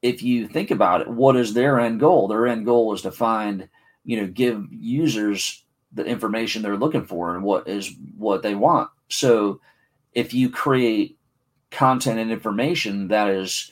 if 0.02 0.22
you 0.22 0.48
think 0.48 0.70
about 0.70 1.02
it, 1.02 1.08
what 1.08 1.36
is 1.36 1.52
their 1.52 1.78
end 1.78 2.00
goal? 2.00 2.28
Their 2.28 2.46
end 2.46 2.64
goal 2.64 2.92
is 2.94 3.02
to 3.02 3.10
find, 3.10 3.68
you 4.04 4.20
know, 4.20 4.26
give 4.26 4.66
users 4.70 5.64
the 5.92 6.04
information 6.04 6.62
they're 6.62 6.76
looking 6.76 7.04
for 7.04 7.34
and 7.34 7.44
what 7.44 7.68
is 7.68 7.92
what 8.16 8.42
they 8.42 8.54
want. 8.54 8.88
So 9.08 9.60
if 10.12 10.32
you 10.32 10.48
create 10.48 11.18
content 11.70 12.18
and 12.18 12.30
information 12.30 13.08
that 13.08 13.28
is 13.28 13.70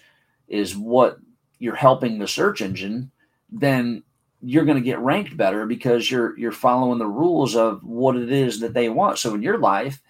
is 0.49 0.77
what 0.77 1.19
you're 1.59 1.75
helping 1.75 2.19
the 2.19 2.29
search 2.29 2.61
engine, 2.61 3.11
then 3.51 4.03
you're 4.41 4.65
going 4.65 4.79
to 4.79 4.85
get 4.85 5.01
ranked 5.01 5.37
better 5.37 5.67
because 5.67 6.11
you're 6.11 6.39
you're 6.39 6.53
following 6.53 6.99
the 6.99 7.07
rules 7.07 7.57
of 7.57 7.83
what 7.83 8.17
it 8.17 8.31
is 8.31 8.61
that 8.61 8.75
they 8.75 8.89
want. 8.89 9.19
So 9.19 9.35
in 9.35 9.43
your 9.43 9.59
life, 9.59 10.01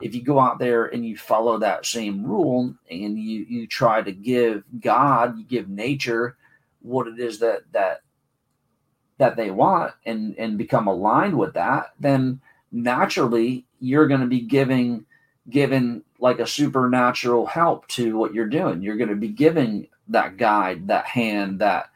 if 0.00 0.14
you 0.14 0.22
go 0.22 0.38
out 0.40 0.58
there 0.58 0.86
and 0.86 1.06
you 1.06 1.16
follow 1.16 1.58
that 1.58 1.86
same 1.86 2.24
rule 2.24 2.74
and 2.90 3.18
you 3.18 3.46
you 3.48 3.66
try 3.66 4.02
to 4.02 4.12
give 4.12 4.64
God, 4.80 5.38
you 5.38 5.44
give 5.44 5.68
nature 5.68 6.36
what 6.82 7.06
it 7.06 7.18
is 7.18 7.38
that 7.40 7.60
that 7.72 8.02
that 9.18 9.36
they 9.36 9.50
want 9.50 9.94
and 10.04 10.34
and 10.36 10.58
become 10.58 10.88
aligned 10.88 11.38
with 11.38 11.54
that, 11.54 11.92
then 12.00 12.40
naturally 12.72 13.64
you're 13.80 14.08
going 14.08 14.20
to 14.20 14.26
be 14.26 14.40
giving 14.40 15.06
giving 15.48 16.02
like 16.18 16.38
a 16.38 16.46
supernatural 16.46 17.46
help 17.46 17.86
to 17.88 18.16
what 18.16 18.34
you're 18.34 18.48
doing. 18.48 18.82
You're 18.82 18.96
going 18.96 19.10
to 19.10 19.16
be 19.16 19.28
giving 19.28 19.88
that 20.08 20.36
guide, 20.36 20.88
that 20.88 21.06
hand, 21.06 21.60
that 21.60 21.90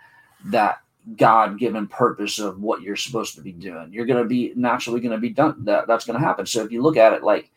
that 0.46 0.80
God 1.16 1.58
given 1.58 1.86
purpose 1.86 2.38
of 2.38 2.60
what 2.60 2.82
you're 2.82 2.96
supposed 2.96 3.34
to 3.36 3.42
be 3.42 3.52
doing. 3.52 3.92
You're 3.92 4.06
going 4.06 4.22
to 4.22 4.28
be 4.28 4.52
naturally 4.56 5.00
going 5.00 5.12
to 5.12 5.18
be 5.18 5.30
done. 5.30 5.64
That 5.64 5.86
that's 5.86 6.04
going 6.04 6.18
to 6.18 6.24
happen. 6.24 6.46
So 6.46 6.64
if 6.64 6.72
you 6.72 6.82
look 6.82 6.96
at 6.96 7.12
it 7.12 7.22
like 7.22 7.50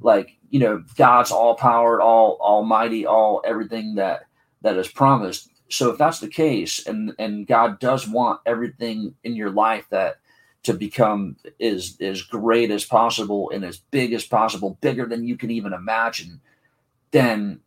like 0.00 0.36
you 0.50 0.60
know 0.60 0.82
god's 0.96 1.30
all 1.30 1.54
powered 1.54 2.00
all 2.00 2.38
almighty 2.40 3.06
all 3.06 3.42
everything 3.44 3.94
that 3.94 4.26
that 4.62 4.76
is 4.76 4.88
promised 4.88 5.50
so 5.68 5.90
if 5.90 5.98
that's 5.98 6.20
the 6.20 6.28
case 6.28 6.86
and 6.86 7.12
and 7.18 7.46
god 7.46 7.78
does 7.78 8.08
want 8.08 8.40
everything 8.46 9.14
in 9.24 9.34
your 9.34 9.50
life 9.50 9.86
that 9.90 10.16
to 10.64 10.74
become 10.74 11.36
as 11.60 11.96
as 12.00 12.22
great 12.22 12.70
as 12.70 12.84
possible 12.84 13.50
and 13.54 13.64
as 13.64 13.78
big 13.90 14.12
as 14.12 14.24
possible 14.24 14.78
bigger 14.80 15.06
than 15.06 15.24
you 15.24 15.36
can 15.36 15.50
even 15.50 15.72
imagine 15.72 16.40
then 17.10 17.60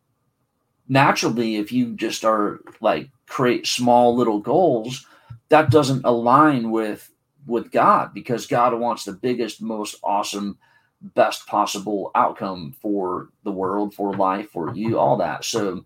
naturally 0.88 1.56
if 1.56 1.72
you 1.72 1.94
just 1.94 2.24
are 2.24 2.60
like 2.80 3.08
create 3.26 3.66
small 3.66 4.14
little 4.14 4.40
goals 4.40 5.06
that 5.48 5.70
doesn't 5.70 6.04
align 6.04 6.70
with 6.70 7.10
with 7.46 7.70
god 7.70 8.12
because 8.12 8.46
god 8.46 8.78
wants 8.78 9.04
the 9.04 9.12
biggest 9.12 9.62
most 9.62 9.96
awesome 10.02 10.58
best 11.00 11.46
possible 11.46 12.10
outcome 12.14 12.74
for 12.80 13.28
the 13.44 13.52
world, 13.52 13.94
for 13.94 14.14
life, 14.14 14.50
for 14.50 14.74
you, 14.74 14.98
all 14.98 15.16
that. 15.16 15.44
So 15.44 15.84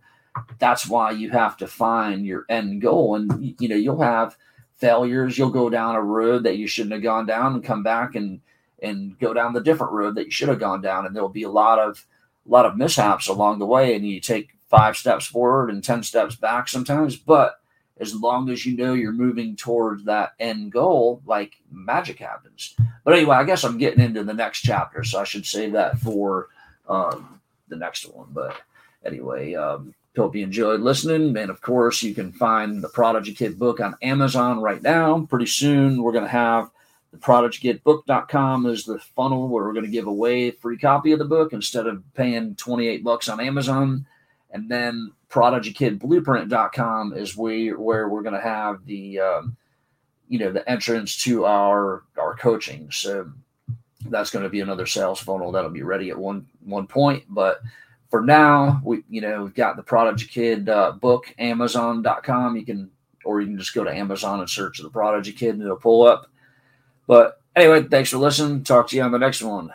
that's 0.58 0.88
why 0.88 1.10
you 1.10 1.30
have 1.30 1.56
to 1.58 1.66
find 1.66 2.24
your 2.24 2.46
end 2.48 2.80
goal. 2.80 3.16
And, 3.16 3.54
you 3.60 3.68
know, 3.68 3.76
you'll 3.76 4.00
have 4.00 4.36
failures. 4.82 5.38
You'll 5.38 5.50
go 5.50 5.70
down 5.70 5.94
a 5.94 6.02
road 6.02 6.42
that 6.42 6.56
you 6.56 6.66
shouldn't 6.66 6.92
have 6.92 7.04
gone 7.04 7.24
down 7.24 7.54
and 7.54 7.62
come 7.62 7.84
back 7.84 8.16
and, 8.16 8.40
and 8.82 9.16
go 9.20 9.32
down 9.32 9.52
the 9.52 9.60
different 9.60 9.92
road 9.92 10.16
that 10.16 10.24
you 10.24 10.32
should 10.32 10.48
have 10.48 10.58
gone 10.58 10.82
down. 10.82 11.06
And 11.06 11.14
there'll 11.14 11.28
be 11.28 11.44
a 11.44 11.50
lot 11.50 11.78
of, 11.78 12.04
a 12.44 12.50
lot 12.50 12.66
of 12.66 12.76
mishaps 12.76 13.28
along 13.28 13.60
the 13.60 13.66
way. 13.66 13.94
And 13.94 14.04
you 14.04 14.20
take 14.20 14.56
five 14.68 14.96
steps 14.96 15.24
forward 15.24 15.70
and 15.70 15.84
10 15.84 16.02
steps 16.02 16.34
back 16.34 16.68
sometimes, 16.68 17.14
but 17.14 17.60
as 18.00 18.12
long 18.12 18.50
as 18.50 18.66
you 18.66 18.76
know 18.76 18.94
you're 18.94 19.12
moving 19.12 19.54
towards 19.54 20.02
that 20.04 20.32
end 20.40 20.72
goal, 20.72 21.22
like 21.26 21.54
magic 21.70 22.18
happens. 22.18 22.74
But 23.04 23.14
anyway, 23.14 23.36
I 23.36 23.44
guess 23.44 23.62
I'm 23.62 23.78
getting 23.78 24.02
into 24.02 24.24
the 24.24 24.34
next 24.34 24.62
chapter, 24.62 25.04
so 25.04 25.20
I 25.20 25.24
should 25.24 25.46
save 25.46 25.72
that 25.72 25.98
for 25.98 26.48
um, 26.88 27.40
the 27.68 27.76
next 27.76 28.12
one. 28.12 28.28
But 28.32 28.56
anyway, 29.04 29.54
um, 29.54 29.94
hope 30.16 30.36
you 30.36 30.42
enjoyed 30.42 30.80
listening. 30.80 31.36
And 31.36 31.50
of 31.50 31.60
course, 31.60 32.02
you 32.02 32.14
can 32.14 32.32
find 32.32 32.82
the 32.82 32.88
Prodigy 32.88 33.34
Kid 33.34 33.58
book 33.58 33.80
on 33.80 33.96
Amazon 34.02 34.60
right 34.60 34.82
now. 34.82 35.26
Pretty 35.28 35.46
soon, 35.46 36.02
we're 36.02 36.12
going 36.12 36.24
to 36.24 36.30
have 36.30 36.70
the 37.12 37.18
prodigykidbook.com 37.18 38.66
is 38.66 38.84
the 38.84 38.98
funnel 38.98 39.48
where 39.48 39.64
we're 39.64 39.74
going 39.74 39.84
to 39.84 39.90
give 39.90 40.06
away 40.06 40.48
a 40.48 40.52
free 40.52 40.78
copy 40.78 41.12
of 41.12 41.18
the 41.18 41.26
book 41.26 41.52
instead 41.52 41.86
of 41.86 42.02
paying 42.14 42.54
28 42.56 43.04
bucks 43.04 43.28
on 43.28 43.38
Amazon. 43.38 44.06
And 44.50 44.70
then 44.70 45.12
prodigykidblueprint.com 45.30 47.14
is 47.14 47.36
where, 47.36 47.78
where 47.78 48.08
we're 48.08 48.22
going 48.22 48.34
to 48.34 48.40
have 48.40 48.84
the, 48.86 49.20
um, 49.20 49.56
you 50.28 50.38
know, 50.38 50.52
the 50.52 50.68
entrance 50.68 51.22
to 51.24 51.44
our, 51.44 52.02
our 52.18 52.34
coaching. 52.36 52.90
So 52.90 53.30
that's 54.08 54.30
going 54.30 54.44
to 54.44 54.50
be 54.50 54.60
another 54.60 54.86
sales 54.86 55.20
funnel 55.20 55.52
that'll 55.52 55.70
be 55.70 55.82
ready 55.82 56.10
at 56.10 56.18
one, 56.18 56.46
one 56.64 56.86
point. 56.86 57.24
But 57.28 57.60
for 58.12 58.20
now, 58.20 58.82
we, 58.84 59.02
you 59.08 59.22
know, 59.22 59.42
we've 59.42 59.54
got 59.54 59.76
the 59.76 59.82
Prodigy 59.82 60.26
Kid 60.26 60.68
uh, 60.68 60.92
book, 60.92 61.34
amazon.com. 61.38 62.56
You 62.58 62.64
can, 62.66 62.90
or 63.24 63.40
you 63.40 63.46
can 63.46 63.58
just 63.58 63.72
go 63.72 63.84
to 63.84 63.90
Amazon 63.90 64.40
and 64.40 64.50
search 64.50 64.82
the 64.82 64.90
Prodigy 64.90 65.32
Kid 65.32 65.54
and 65.54 65.62
it'll 65.62 65.78
pull 65.78 66.06
up. 66.06 66.26
But 67.06 67.40
anyway, 67.56 67.84
thanks 67.84 68.10
for 68.10 68.18
listening. 68.18 68.64
Talk 68.64 68.88
to 68.88 68.96
you 68.96 69.02
on 69.02 69.12
the 69.12 69.18
next 69.18 69.40
one. 69.40 69.72